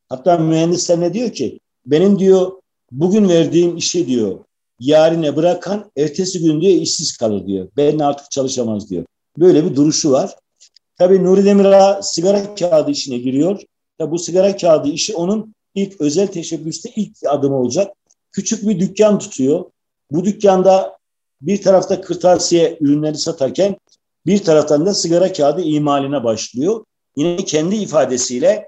Hatta 0.09 0.39
mühendisler 0.39 1.01
ne 1.01 1.15
diyor 1.15 1.33
ki 1.33 1.61
benim 1.87 2.19
diyor 2.19 2.53
bugün 2.91 3.29
verdiğim 3.29 3.77
işi 3.77 4.07
diyor 4.07 4.39
yarine 4.81 5.37
bırakan 5.37 5.91
ertesi 5.97 6.41
gün 6.41 6.61
diyor 6.61 6.73
işsiz 6.73 7.17
kalır 7.17 7.47
diyor. 7.47 7.69
Ben 7.77 7.99
artık 7.99 8.31
çalışamaz 8.31 8.91
diyor. 8.91 9.05
Böyle 9.39 9.65
bir 9.65 9.77
duruşu 9.77 10.11
var. 10.11 10.37
Tabii 10.99 11.25
Nuri 11.25 11.45
Demir'a 11.45 12.03
sigara 12.03 12.55
kağıdı 12.55 12.91
işine 12.91 13.19
giriyor. 13.19 13.63
Tabii 13.99 14.11
bu 14.11 14.19
sigara 14.19 14.57
kağıdı 14.57 14.89
işi 14.89 15.15
onun 15.15 15.55
ilk 15.75 16.01
özel 16.01 16.27
teşebbüste 16.27 16.91
ilk 16.97 17.17
adımı 17.29 17.57
olacak. 17.57 17.93
Küçük 18.33 18.69
bir 18.69 18.81
dükkan 18.81 19.19
tutuyor. 19.19 19.65
Bu 20.11 20.25
dükkanda 20.25 20.99
bir 21.43 21.63
tarafta 21.63 22.01
kırtasiye 22.01 22.79
ürünleri 22.81 23.19
satarken 23.19 23.77
bir 24.27 24.45
taraftan 24.45 24.87
da 24.87 24.95
sigara 24.95 25.33
kağıdı 25.33 25.61
imaline 25.63 26.25
başlıyor. 26.25 26.85
Yine 27.17 27.37
kendi 27.37 27.77
ifadesiyle 27.77 28.67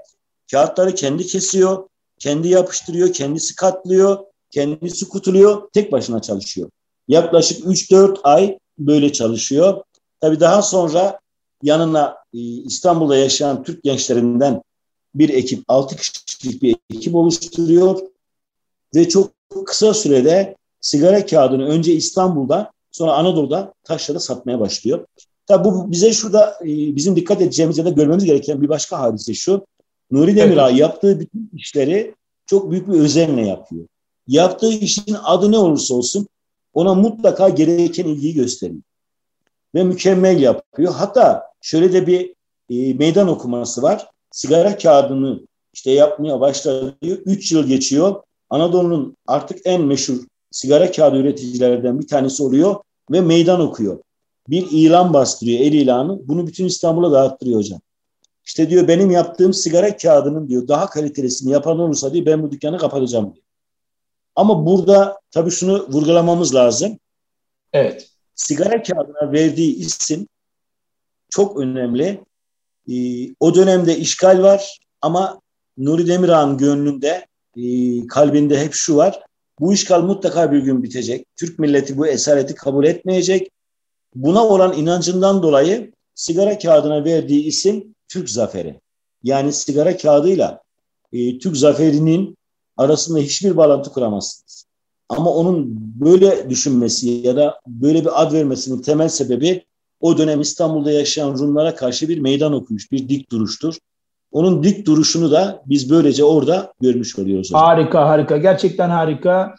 kağıtları 0.50 0.94
kendi 0.94 1.26
kesiyor, 1.26 1.88
kendi 2.18 2.48
yapıştırıyor, 2.48 3.12
kendisi 3.12 3.54
katlıyor, 3.54 4.18
kendisi 4.50 5.08
kutuluyor, 5.08 5.68
tek 5.72 5.92
başına 5.92 6.22
çalışıyor. 6.22 6.70
Yaklaşık 7.08 7.64
3-4 7.64 8.18
ay 8.22 8.58
böyle 8.78 9.12
çalışıyor. 9.12 9.82
Tabii 10.20 10.40
daha 10.40 10.62
sonra 10.62 11.20
yanına 11.62 12.16
e, 12.34 12.38
İstanbul'da 12.38 13.16
yaşayan 13.16 13.62
Türk 13.62 13.82
gençlerinden 13.82 14.62
bir 15.14 15.28
ekip, 15.28 15.64
6 15.68 15.96
kişilik 15.96 16.62
bir 16.62 16.76
ekip 16.90 17.14
oluşturuyor 17.14 18.00
ve 18.94 19.08
çok 19.08 19.30
kısa 19.66 19.94
sürede 19.94 20.56
sigara 20.84 21.26
kağıdını 21.26 21.64
önce 21.66 21.92
İstanbul'da 21.92 22.72
sonra 22.90 23.12
Anadolu'da 23.12 23.74
taşrada 23.84 24.20
satmaya 24.20 24.60
başlıyor. 24.60 25.06
Tabi 25.46 25.64
bu 25.64 25.90
bize 25.90 26.12
şurada 26.12 26.58
e, 26.62 26.96
bizim 26.96 27.16
dikkat 27.16 27.40
edeceğimiz 27.40 27.78
ya 27.78 27.84
da 27.84 27.90
görmemiz 27.90 28.24
gereken 28.24 28.62
bir 28.62 28.68
başka 28.68 29.00
hadise 29.00 29.34
şu. 29.34 29.66
Nuri 30.10 30.36
Demirağ 30.36 30.70
evet. 30.70 30.80
yaptığı 30.80 31.20
bütün 31.20 31.50
işleri 31.54 32.14
çok 32.46 32.70
büyük 32.70 32.88
bir 32.88 32.92
özenle 32.92 33.46
yapıyor. 33.46 33.86
Yaptığı 34.26 34.70
işin 34.70 35.16
adı 35.24 35.52
ne 35.52 35.58
olursa 35.58 35.94
olsun 35.94 36.28
ona 36.74 36.94
mutlaka 36.94 37.48
gereken 37.48 38.04
ilgiyi 38.04 38.34
gösteriyor. 38.34 38.82
Ve 39.74 39.84
mükemmel 39.84 40.40
yapıyor. 40.40 40.94
Hatta 40.94 41.42
şöyle 41.60 41.92
de 41.92 42.06
bir 42.06 42.34
e, 42.70 42.94
meydan 42.94 43.28
okuması 43.28 43.82
var. 43.82 44.08
Sigara 44.30 44.78
kağıdını 44.78 45.40
işte 45.72 45.90
yapmaya 45.90 46.40
başladı. 46.40 46.96
Üç 47.02 47.52
yıl 47.52 47.66
geçiyor. 47.66 48.22
Anadolu'nun 48.50 49.16
artık 49.26 49.58
en 49.64 49.82
meşhur 49.82 50.16
sigara 50.54 50.92
kağıdı 50.92 51.16
üreticilerden 51.16 52.00
bir 52.00 52.06
tanesi 52.06 52.42
oluyor 52.42 52.76
ve 53.10 53.20
meydan 53.20 53.60
okuyor. 53.60 53.98
Bir 54.48 54.66
ilan 54.70 55.14
bastırıyor, 55.14 55.60
el 55.60 55.72
ilanı. 55.72 56.28
Bunu 56.28 56.46
bütün 56.46 56.64
İstanbul'a 56.64 57.12
dağıttırıyor 57.12 57.58
hocam. 57.58 57.80
İşte 58.44 58.70
diyor 58.70 58.88
benim 58.88 59.10
yaptığım 59.10 59.54
sigara 59.54 59.96
kağıdının 59.96 60.48
diyor 60.48 60.68
daha 60.68 60.90
kalitelisini 60.90 61.52
yapan 61.52 61.78
olursa 61.78 62.12
diyor 62.12 62.26
ben 62.26 62.42
bu 62.42 62.50
dükkanı 62.50 62.78
kapatacağım 62.78 63.34
diyor. 63.34 63.44
Ama 64.36 64.66
burada 64.66 65.20
tabii 65.30 65.50
şunu 65.50 65.88
vurgulamamız 65.88 66.54
lazım. 66.54 66.98
Evet. 67.72 68.08
Sigara 68.34 68.82
kağıdına 68.82 69.32
verdiği 69.32 69.76
isim 69.76 70.28
çok 71.30 71.60
önemli. 71.60 72.20
Ee, 72.90 73.34
o 73.40 73.54
dönemde 73.54 73.96
işgal 73.96 74.42
var 74.42 74.80
ama 75.02 75.40
Nuri 75.76 76.06
Demirhan 76.06 76.58
gönlünde, 76.58 77.26
e, 77.56 77.62
kalbinde 78.06 78.60
hep 78.60 78.74
şu 78.74 78.96
var. 78.96 79.20
Bu 79.60 79.72
işgal 79.72 80.02
mutlaka 80.02 80.52
bir 80.52 80.58
gün 80.58 80.82
bitecek. 80.82 81.26
Türk 81.36 81.58
milleti 81.58 81.98
bu 81.98 82.06
esareti 82.06 82.54
kabul 82.54 82.84
etmeyecek. 82.84 83.50
Buna 84.14 84.44
olan 84.44 84.78
inancından 84.78 85.42
dolayı 85.42 85.92
sigara 86.14 86.58
kağıdına 86.58 87.04
verdiği 87.04 87.44
isim 87.44 87.94
Türk 88.08 88.30
Zaferi. 88.30 88.80
Yani 89.22 89.52
sigara 89.52 89.96
kağıdıyla 89.96 90.62
e, 91.12 91.38
Türk 91.38 91.56
Zaferi'nin 91.56 92.36
arasında 92.76 93.18
hiçbir 93.18 93.56
bağlantı 93.56 93.90
kuramazsınız. 93.90 94.66
Ama 95.08 95.30
onun 95.30 95.66
böyle 96.00 96.50
düşünmesi 96.50 97.08
ya 97.08 97.36
da 97.36 97.60
böyle 97.66 98.00
bir 98.00 98.22
ad 98.22 98.32
vermesinin 98.32 98.82
temel 98.82 99.08
sebebi 99.08 99.64
o 100.00 100.18
dönem 100.18 100.40
İstanbul'da 100.40 100.90
yaşayan 100.90 101.38
Rumlara 101.38 101.74
karşı 101.74 102.08
bir 102.08 102.18
meydan 102.18 102.52
okumuş, 102.52 102.92
bir 102.92 103.08
dik 103.08 103.30
duruştur. 103.30 103.76
Onun 104.34 104.62
dik 104.62 104.86
duruşunu 104.86 105.30
da 105.30 105.62
biz 105.66 105.90
böylece 105.90 106.24
orada 106.24 106.72
görmüş 106.80 107.18
oluyoruz. 107.18 107.48
Hocam. 107.48 107.62
Harika, 107.62 108.08
harika. 108.08 108.36
Gerçekten 108.36 108.90
harika. 108.90 109.54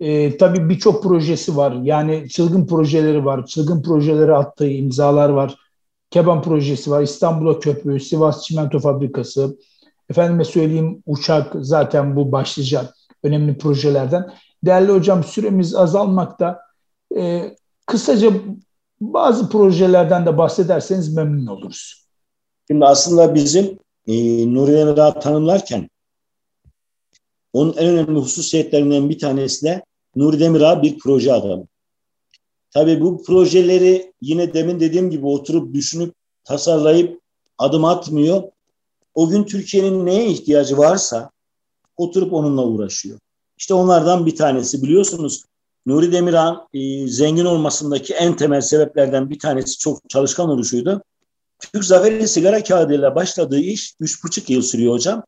Ee, 0.00 0.36
tabii 0.36 0.68
birçok 0.68 1.02
projesi 1.02 1.56
var. 1.56 1.72
Yani 1.82 2.28
çılgın 2.28 2.66
projeleri 2.66 3.24
var. 3.24 3.46
Çılgın 3.46 3.82
projeleri 3.82 4.34
attığı 4.34 4.68
imzalar 4.68 5.28
var. 5.28 5.54
Keban 6.10 6.42
projesi 6.42 6.90
var. 6.90 7.02
İstanbul'a 7.02 7.58
köprü, 7.58 8.00
Sivas 8.00 8.44
Çimento 8.44 8.78
Fabrikası, 8.78 9.56
Efendime 10.10 10.44
söyleyeyim 10.44 11.02
uçak 11.06 11.52
zaten 11.60 12.16
bu 12.16 12.32
başlayacak 12.32 12.94
önemli 13.22 13.58
projelerden. 13.58 14.30
Değerli 14.64 14.92
hocam 14.92 15.24
süremiz 15.24 15.74
azalmakta. 15.74 16.60
Ee, 17.16 17.56
kısaca 17.86 18.30
bazı 19.00 19.48
projelerden 19.48 20.26
de 20.26 20.38
bahsederseniz 20.38 21.14
memnun 21.14 21.46
oluruz. 21.46 22.06
Şimdi 22.70 22.84
aslında 22.84 23.34
bizim 23.34 23.78
e, 24.10 24.54
Nuri 24.54 24.72
Emrah'ı 24.72 25.20
tanımlarken 25.20 25.90
onun 27.52 27.72
en 27.72 27.86
önemli 27.86 28.18
hususiyetlerinden 28.20 29.10
bir 29.10 29.18
tanesi 29.18 29.66
de 29.66 29.84
Nuri 30.16 30.40
Demirağ 30.40 30.82
bir 30.82 30.98
proje 30.98 31.32
adamı. 31.32 31.66
Tabii 32.70 33.00
bu 33.00 33.22
projeleri 33.22 34.12
yine 34.20 34.54
demin 34.54 34.80
dediğim 34.80 35.10
gibi 35.10 35.26
oturup 35.26 35.74
düşünüp 35.74 36.14
tasarlayıp 36.44 37.20
adım 37.58 37.84
atmıyor 37.84 38.42
o 39.14 39.28
gün 39.28 39.44
Türkiye'nin 39.44 40.06
neye 40.06 40.26
ihtiyacı 40.26 40.78
varsa 40.78 41.30
oturup 41.96 42.32
onunla 42.32 42.66
uğraşıyor. 42.66 43.18
İşte 43.58 43.74
onlardan 43.74 44.26
bir 44.26 44.36
tanesi 44.36 44.82
biliyorsunuz 44.82 45.44
Nuri 45.86 46.12
Demirhan 46.12 46.68
e, 46.74 47.08
zengin 47.08 47.44
olmasındaki 47.44 48.14
en 48.14 48.36
temel 48.36 48.60
sebeplerden 48.60 49.30
bir 49.30 49.38
tanesi 49.38 49.78
çok 49.78 50.10
çalışkan 50.10 50.48
oluşuydu. 50.48 51.02
Türk 51.60 51.84
Zaferi 51.84 52.28
sigara 52.28 52.62
kağıdıyla 52.62 53.14
başladığı 53.14 53.60
iş 53.60 53.94
üç 54.00 54.24
buçuk 54.24 54.50
yıl 54.50 54.62
sürüyor 54.62 54.94
hocam. 54.94 55.24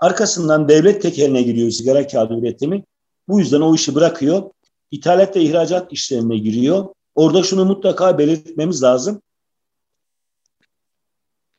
Arkasından 0.00 0.68
devlet 0.68 1.02
tekeline 1.02 1.42
giriyor 1.42 1.70
sigara 1.70 2.06
kağıdı 2.06 2.34
üretimi. 2.34 2.84
Bu 3.28 3.40
yüzden 3.40 3.60
o 3.60 3.74
işi 3.74 3.94
bırakıyor. 3.94 4.50
İthalat 4.90 5.36
ve 5.36 5.42
ihracat 5.42 5.92
işlerine 5.92 6.38
giriyor. 6.38 6.86
Orada 7.14 7.42
şunu 7.42 7.64
mutlaka 7.64 8.18
belirtmemiz 8.18 8.82
lazım. 8.82 9.22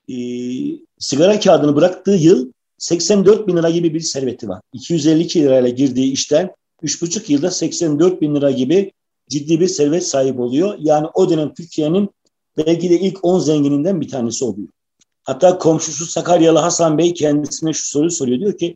Ee, 0.09 0.13
sigara 0.99 1.39
kağıdını 1.39 1.75
bıraktığı 1.75 2.11
yıl 2.11 2.51
84 2.77 3.47
bin 3.47 3.57
lira 3.57 3.69
gibi 3.69 3.93
bir 3.93 3.99
serveti 3.99 4.49
var. 4.49 4.61
252 4.73 5.43
lirayla 5.43 5.69
girdiği 5.69 6.11
işten 6.11 6.55
3,5 6.83 7.31
yılda 7.31 7.51
84 7.51 8.21
bin 8.21 8.35
lira 8.35 8.51
gibi 8.51 8.91
ciddi 9.29 9.59
bir 9.59 9.67
servet 9.67 10.07
sahip 10.07 10.39
oluyor. 10.39 10.75
Yani 10.79 11.07
o 11.13 11.29
dönem 11.29 11.53
Türkiye'nin 11.53 12.09
belki 12.57 12.89
de 12.89 12.99
ilk 12.99 13.25
10 13.25 13.39
zengininden 13.39 14.01
bir 14.01 14.09
tanesi 14.09 14.45
oluyor. 14.45 14.67
Hatta 15.23 15.57
komşusu 15.57 16.05
Sakaryalı 16.05 16.59
Hasan 16.59 16.97
Bey 16.97 17.13
kendisine 17.13 17.73
şu 17.73 17.87
soruyu 17.87 18.11
soruyor. 18.11 18.39
Diyor 18.39 18.57
ki 18.57 18.75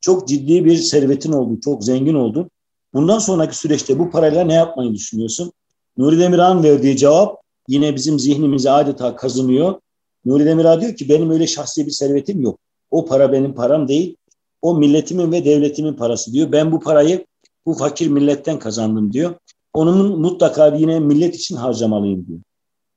çok 0.00 0.28
ciddi 0.28 0.64
bir 0.64 0.76
servetin 0.76 1.32
oldu, 1.32 1.60
çok 1.60 1.84
zengin 1.84 2.14
oldun. 2.14 2.50
Bundan 2.94 3.18
sonraki 3.18 3.56
süreçte 3.56 3.98
bu 3.98 4.10
parayla 4.10 4.44
ne 4.44 4.54
yapmayı 4.54 4.94
düşünüyorsun? 4.94 5.52
Nuri 5.96 6.18
Demirhan 6.18 6.62
verdiği 6.62 6.96
cevap 6.96 7.40
yine 7.68 7.94
bizim 7.96 8.18
zihnimize 8.18 8.70
adeta 8.70 9.16
kazınıyor. 9.16 9.80
Nuri 10.24 10.44
Demirhan 10.44 10.80
diyor 10.80 10.96
ki 10.96 11.08
benim 11.08 11.30
öyle 11.30 11.46
şahsi 11.46 11.86
bir 11.86 11.90
servetim 11.90 12.40
yok. 12.40 12.58
O 12.90 13.04
para 13.06 13.32
benim 13.32 13.54
param 13.54 13.88
değil. 13.88 14.16
O 14.62 14.78
milletimin 14.78 15.32
ve 15.32 15.44
devletimin 15.44 15.94
parası 15.94 16.32
diyor. 16.32 16.52
Ben 16.52 16.72
bu 16.72 16.80
parayı 16.80 17.26
bu 17.66 17.74
fakir 17.74 18.06
milletten 18.06 18.58
kazandım 18.58 19.12
diyor. 19.12 19.34
Onun 19.74 20.20
mutlaka 20.20 20.76
yine 20.76 21.00
millet 21.00 21.34
için 21.34 21.56
harcamalıyım 21.56 22.26
diyor. 22.26 22.40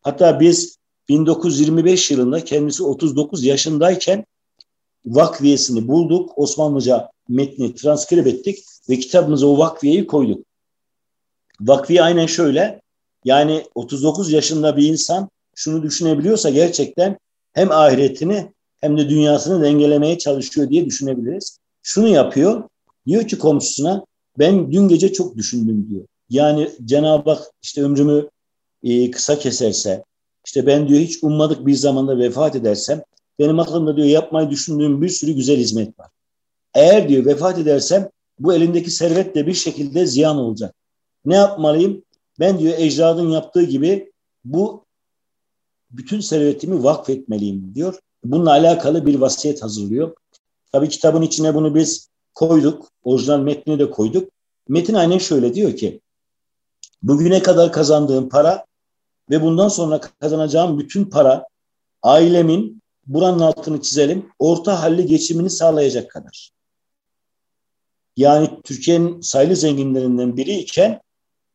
Hatta 0.03 0.39
biz 0.39 0.77
1925 1.09 2.11
yılında 2.11 2.43
kendisi 2.43 2.83
39 2.83 3.43
yaşındayken 3.43 4.25
vakfiyesini 5.05 5.87
bulduk. 5.87 6.31
Osmanlıca 6.35 7.09
metni 7.29 7.75
transkrip 7.75 8.27
ettik 8.27 8.59
ve 8.89 8.99
kitabımıza 8.99 9.47
o 9.47 9.57
vakfiyeyi 9.57 10.07
koyduk. 10.07 10.45
Vakfiye 11.61 12.01
aynen 12.03 12.25
şöyle. 12.25 12.81
Yani 13.25 13.65
39 13.75 14.31
yaşında 14.31 14.77
bir 14.77 14.87
insan 14.87 15.29
şunu 15.55 15.83
düşünebiliyorsa 15.83 16.49
gerçekten 16.49 17.17
hem 17.53 17.71
ahiretini 17.71 18.51
hem 18.81 18.97
de 18.97 19.09
dünyasını 19.09 19.63
dengelemeye 19.63 20.17
çalışıyor 20.17 20.69
diye 20.69 20.85
düşünebiliriz. 20.85 21.57
Şunu 21.83 22.07
yapıyor. 22.07 22.63
Diyor 23.07 23.27
ki 23.27 23.39
komşusuna 23.39 24.05
ben 24.39 24.71
dün 24.71 24.87
gece 24.87 25.13
çok 25.13 25.37
düşündüm 25.37 25.87
diyor. 25.89 26.05
Yani 26.29 26.71
Cenab-ı 26.85 27.29
Hak 27.29 27.43
işte 27.61 27.83
ömrümü 27.83 28.29
e, 28.83 29.11
kısa 29.11 29.39
keserse, 29.39 30.03
işte 30.45 30.67
ben 30.67 30.87
diyor 30.87 30.99
hiç 30.99 31.23
ummadık 31.23 31.65
bir 31.65 31.73
zamanda 31.73 32.17
vefat 32.17 32.55
edersem, 32.55 33.03
benim 33.39 33.59
aklımda 33.59 33.97
diyor 33.97 34.07
yapmayı 34.07 34.49
düşündüğüm 34.49 35.01
bir 35.01 35.09
sürü 35.09 35.31
güzel 35.31 35.57
hizmet 35.57 35.99
var. 35.99 36.09
Eğer 36.73 37.09
diyor 37.09 37.25
vefat 37.25 37.59
edersem 37.59 38.09
bu 38.39 38.53
elindeki 38.53 38.91
servet 38.91 39.35
de 39.35 39.47
bir 39.47 39.53
şekilde 39.53 40.05
ziyan 40.05 40.37
olacak. 40.37 40.75
Ne 41.25 41.35
yapmalıyım? 41.35 42.03
Ben 42.39 42.59
diyor 42.59 42.73
ecdadın 42.77 43.29
yaptığı 43.29 43.63
gibi 43.63 44.11
bu 44.45 44.85
bütün 45.91 46.19
servetimi 46.19 46.83
vakfetmeliyim 46.83 47.75
diyor. 47.75 47.99
Bununla 48.23 48.51
alakalı 48.51 49.05
bir 49.05 49.15
vasiyet 49.15 49.63
hazırlıyor. 49.63 50.15
Tabii 50.71 50.89
kitabın 50.89 51.21
içine 51.21 51.55
bunu 51.55 51.75
biz 51.75 52.09
koyduk. 52.35 52.89
Orijinal 53.03 53.39
metni 53.39 53.79
de 53.79 53.89
koyduk. 53.89 54.31
Metin 54.67 54.93
aynen 54.93 55.17
şöyle 55.17 55.53
diyor 55.53 55.75
ki 55.75 56.01
bugüne 57.03 57.41
kadar 57.41 57.71
kazandığım 57.71 58.29
para 58.29 58.65
ve 59.33 59.41
bundan 59.41 59.67
sonra 59.67 60.01
kazanacağım 60.01 60.79
bütün 60.79 61.05
para 61.05 61.47
ailemin 62.03 62.81
buranın 63.07 63.39
altını 63.39 63.81
çizelim 63.81 64.29
orta 64.39 64.81
halli 64.81 65.05
geçimini 65.05 65.49
sağlayacak 65.49 66.11
kadar. 66.11 66.51
Yani 68.17 68.49
Türkiye'nin 68.63 69.21
sayılı 69.21 69.55
zenginlerinden 69.55 70.37
biri 70.37 70.55
iken 70.55 71.01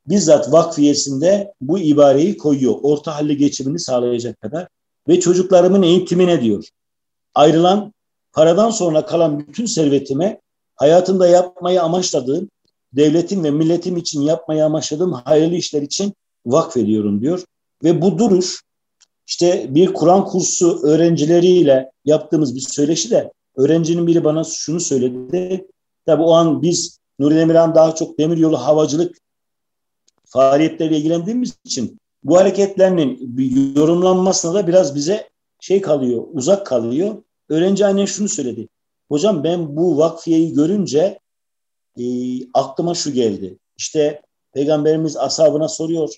bizzat 0.07 0.53
vakfiyesinde 0.53 1.53
bu 1.61 1.79
ibareyi 1.79 2.37
koyuyor. 2.37 2.75
Orta 2.83 3.17
halli 3.17 3.37
geçimini 3.37 3.79
sağlayacak 3.79 4.41
kadar 4.41 4.69
ve 5.09 5.21
çocuklarımın 5.21 5.83
eğitimine 5.83 6.43
diyor. 6.43 6.69
Ayrılan 7.35 7.93
paradan 8.33 8.71
sonra 8.71 9.07
kalan 9.07 9.39
bütün 9.39 9.67
servetime 9.67 10.41
hayatımda 10.77 11.29
yapmayı 11.29 11.83
amaçladığım 11.83 12.51
devletim 12.93 13.45
ve 13.45 13.51
milletim 13.51 13.97
için 13.97 14.23
yapmayı 14.23 14.65
amaçladığım 14.65 15.13
hayırlı 15.13 15.55
işler 15.55 15.83
için 15.83 16.15
vakfediyorum 16.47 17.21
diyor. 17.21 17.45
Ve 17.85 18.03
bu 18.03 18.19
duruş 18.19 18.63
işte 19.27 19.67
bir 19.75 19.93
Kur'an 19.93 20.25
kursu 20.25 20.81
öğrencileriyle 20.83 21.91
yaptığımız 22.05 22.55
bir 22.55 22.61
söyleşi 22.61 23.11
de 23.11 23.33
öğrencinin 23.57 24.07
biri 24.07 24.25
bana 24.25 24.45
şunu 24.45 24.81
söyledi. 24.81 25.67
Tabi 26.07 26.23
o 26.23 26.33
an 26.33 26.63
biz 26.63 26.99
Nuri 27.19 27.35
Demirhan 27.35 27.75
daha 27.75 27.95
çok 27.95 28.19
demiryolu 28.19 28.57
havacılık 28.57 29.17
faaliyetleriyle 30.25 30.99
ilgilendiğimiz 30.99 31.55
için 31.65 31.99
bu 32.25 32.37
hareketlerinin 32.37 33.37
yorumlanmasına 33.77 34.55
da 34.55 34.67
biraz 34.67 34.95
bize 34.95 35.29
şey 35.61 35.81
kalıyor, 35.81 36.25
uzak 36.33 36.67
kalıyor. 36.67 37.23
Öğrenci 37.49 37.87
aynen 37.87 38.05
şunu 38.05 38.29
söyledi. 38.29 38.69
Hocam 39.09 39.45
ben 39.45 39.77
bu 39.77 39.99
vakfiyeyi 39.99 40.55
görünce 40.55 41.19
e, 41.99 42.05
aklıma 42.55 42.95
şu 42.95 43.13
geldi. 43.13 43.59
İşte 43.77 44.23
Peygamberimiz 44.53 45.17
ashabına 45.17 45.69
soruyor. 45.69 46.09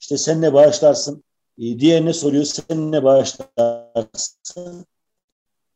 İşte 0.00 0.18
sen 0.18 0.42
ne 0.42 0.52
bağışlarsın? 0.52 1.24
E, 1.58 1.80
diğerine 1.80 2.12
soruyor. 2.12 2.44
Sen 2.44 2.92
ne 2.92 3.04
bağışlarsın? 3.04 4.86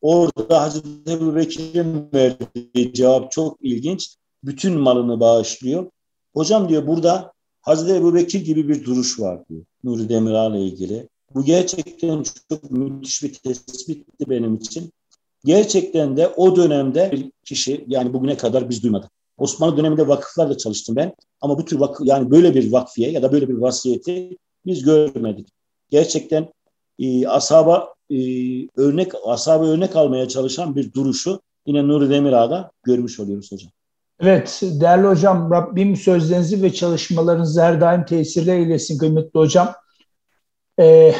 Orada 0.00 0.62
Hazreti 0.62 1.12
Ebu 1.12 1.36
Bekir'in 1.36 2.08
verdiği 2.14 2.94
cevap 2.94 3.32
çok 3.32 3.58
ilginç. 3.60 4.16
Bütün 4.44 4.78
malını 4.78 5.20
bağışlıyor. 5.20 5.90
Hocam 6.34 6.68
diyor 6.68 6.86
burada 6.86 7.32
Hazreti 7.62 7.94
Ebu 7.94 8.14
Bekir 8.14 8.44
gibi 8.44 8.68
bir 8.68 8.84
duruş 8.84 9.20
var 9.20 9.48
diyor. 9.48 9.64
Nuri 9.84 10.08
Demirağ'la 10.08 10.58
ilgili. 10.58 11.08
Bu 11.34 11.44
gerçekten 11.44 12.24
çok 12.48 12.70
müthiş 12.70 13.22
bir 13.22 13.34
tespitti 13.34 14.30
benim 14.30 14.54
için. 14.54 14.92
Gerçekten 15.44 16.16
de 16.16 16.28
o 16.28 16.56
dönemde 16.56 17.10
bir 17.12 17.32
kişi 17.44 17.84
yani 17.88 18.12
bugüne 18.12 18.36
kadar 18.36 18.70
biz 18.70 18.82
duymadık. 18.82 19.10
Osmanlı 19.38 19.76
döneminde 19.76 20.08
vakıflarla 20.08 20.58
çalıştım 20.58 20.96
ben. 20.96 21.14
Ama 21.40 21.58
bu 21.58 21.64
tür 21.64 21.80
vakıf 21.80 22.06
yani 22.06 22.30
böyle 22.30 22.54
bir 22.54 22.72
vakfiye 22.72 23.10
ya 23.10 23.22
da 23.22 23.32
böyle 23.32 23.48
bir 23.48 23.54
vasiyeti 23.54 24.38
biz 24.66 24.82
görmedik. 24.82 25.48
Gerçekten 25.90 26.52
e, 26.98 27.26
asaba 27.28 27.94
e, 28.10 28.16
örnek 28.76 29.12
asaba 29.26 29.66
örnek 29.66 29.96
almaya 29.96 30.28
çalışan 30.28 30.76
bir 30.76 30.92
duruşu 30.92 31.40
yine 31.66 31.88
Nuri 31.88 32.10
Demirağ'da 32.10 32.70
görmüş 32.82 33.20
oluyoruz 33.20 33.52
hocam. 33.52 33.70
Evet 34.20 34.62
değerli 34.62 35.06
hocam 35.06 35.50
Rabbim 35.50 35.96
sözlerinizi 35.96 36.62
ve 36.62 36.72
çalışmalarınızı 36.72 37.62
her 37.62 37.80
daim 37.80 38.04
tesirle 38.04 38.56
eylesin 38.56 38.98
kıymetli 38.98 39.38
hocam. 39.40 39.74
Ee, 40.80 41.14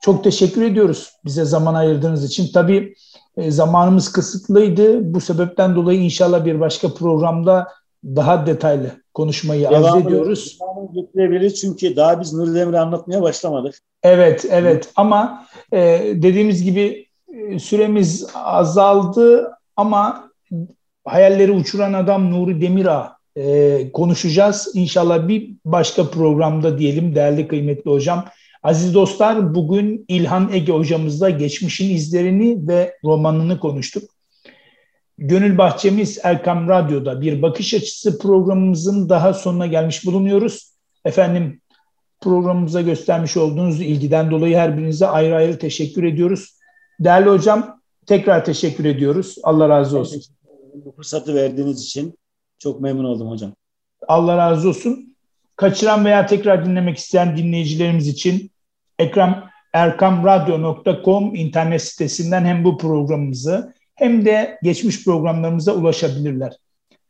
çok 0.00 0.24
teşekkür 0.24 0.62
ediyoruz 0.62 1.12
bize 1.24 1.44
zaman 1.44 1.74
ayırdığınız 1.74 2.24
için. 2.24 2.52
Tabii 2.52 2.94
e, 3.38 3.50
zamanımız 3.50 4.12
kısıtlıydı. 4.12 5.14
Bu 5.14 5.20
sebepten 5.20 5.76
dolayı 5.76 6.00
inşallah 6.00 6.44
bir 6.44 6.60
başka 6.60 6.94
programda 6.94 7.68
daha 8.04 8.46
detaylı 8.46 8.90
konuşmayı 9.14 9.62
Devamlı, 9.62 9.90
arzu 9.90 9.98
ediyoruz. 9.98 10.58
Getirebiliriz 10.94 11.60
çünkü 11.60 11.96
daha 11.96 12.20
biz 12.20 12.32
Nuri 12.32 12.54
Demir'i 12.54 12.78
anlatmaya 12.78 13.22
başlamadık. 13.22 13.74
Evet, 14.02 14.46
evet 14.50 14.90
ama 14.96 15.46
e, 15.72 15.78
dediğimiz 16.14 16.62
gibi 16.64 17.06
e, 17.34 17.58
süremiz 17.58 18.26
azaldı 18.34 19.52
ama 19.76 20.30
hayalleri 21.04 21.52
uçuran 21.52 21.92
adam 21.92 22.30
Nuri 22.30 22.60
Demirağ 22.60 23.16
e, 23.36 23.92
konuşacağız. 23.92 24.70
İnşallah 24.74 25.28
bir 25.28 25.50
başka 25.64 26.10
programda 26.10 26.78
diyelim 26.78 27.14
değerli 27.14 27.48
kıymetli 27.48 27.90
hocam. 27.90 28.24
Aziz 28.62 28.94
dostlar 28.94 29.54
bugün 29.54 30.04
İlhan 30.08 30.52
Ege 30.52 30.72
hocamızla 30.72 31.30
geçmişin 31.30 31.94
izlerini 31.94 32.68
ve 32.68 32.96
romanını 33.04 33.60
konuştuk. 33.60 34.10
Gönül 35.18 35.58
Bahçemiz 35.58 36.18
Erkam 36.22 36.68
Radyo'da 36.68 37.20
bir 37.20 37.42
bakış 37.42 37.74
açısı 37.74 38.18
programımızın 38.18 39.08
daha 39.08 39.34
sonuna 39.34 39.66
gelmiş 39.66 40.06
bulunuyoruz. 40.06 40.72
Efendim 41.04 41.60
programımıza 42.20 42.80
göstermiş 42.80 43.36
olduğunuz 43.36 43.80
ilgiden 43.80 44.30
dolayı 44.30 44.56
her 44.56 44.78
birinize 44.78 45.06
ayrı 45.06 45.36
ayrı 45.36 45.58
teşekkür 45.58 46.04
ediyoruz. 46.04 46.58
Değerli 47.00 47.28
hocam 47.30 47.80
tekrar 48.06 48.44
teşekkür 48.44 48.84
ediyoruz. 48.84 49.36
Allah 49.42 49.68
razı 49.68 49.98
olsun. 49.98 50.22
Bu 50.74 50.92
fırsatı 50.92 51.34
verdiğiniz 51.34 51.82
için 51.82 52.18
çok 52.58 52.80
memnun 52.80 53.04
oldum 53.04 53.30
hocam. 53.30 53.52
Allah 54.08 54.36
razı 54.36 54.68
olsun. 54.68 55.16
Kaçıran 55.58 56.04
veya 56.04 56.26
tekrar 56.26 56.66
dinlemek 56.66 56.98
isteyen 56.98 57.36
dinleyicilerimiz 57.36 58.08
için 58.08 58.50
Ekrem 58.98 59.44
erkamradyo.com 59.72 61.34
internet 61.34 61.82
sitesinden 61.82 62.44
hem 62.44 62.64
bu 62.64 62.78
programımızı 62.78 63.74
hem 63.94 64.24
de 64.24 64.58
geçmiş 64.62 65.04
programlarımıza 65.04 65.72
ulaşabilirler. 65.72 66.52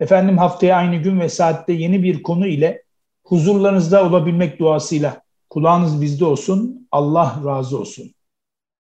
Efendim 0.01 0.39
haftaya 0.39 0.77
aynı 0.77 0.97
gün 0.97 1.21
ve 1.21 1.29
saatte 1.29 1.73
yeni 1.73 2.03
bir 2.03 2.23
konu 2.23 2.47
ile 2.47 2.83
huzurlarınızda 3.25 4.05
olabilmek 4.05 4.59
duasıyla 4.59 5.23
kulağınız 5.51 6.03
bizde 6.03 6.25
olsun. 6.25 6.89
Allah 6.93 7.41
razı 7.47 7.79
olsun. 7.79 8.15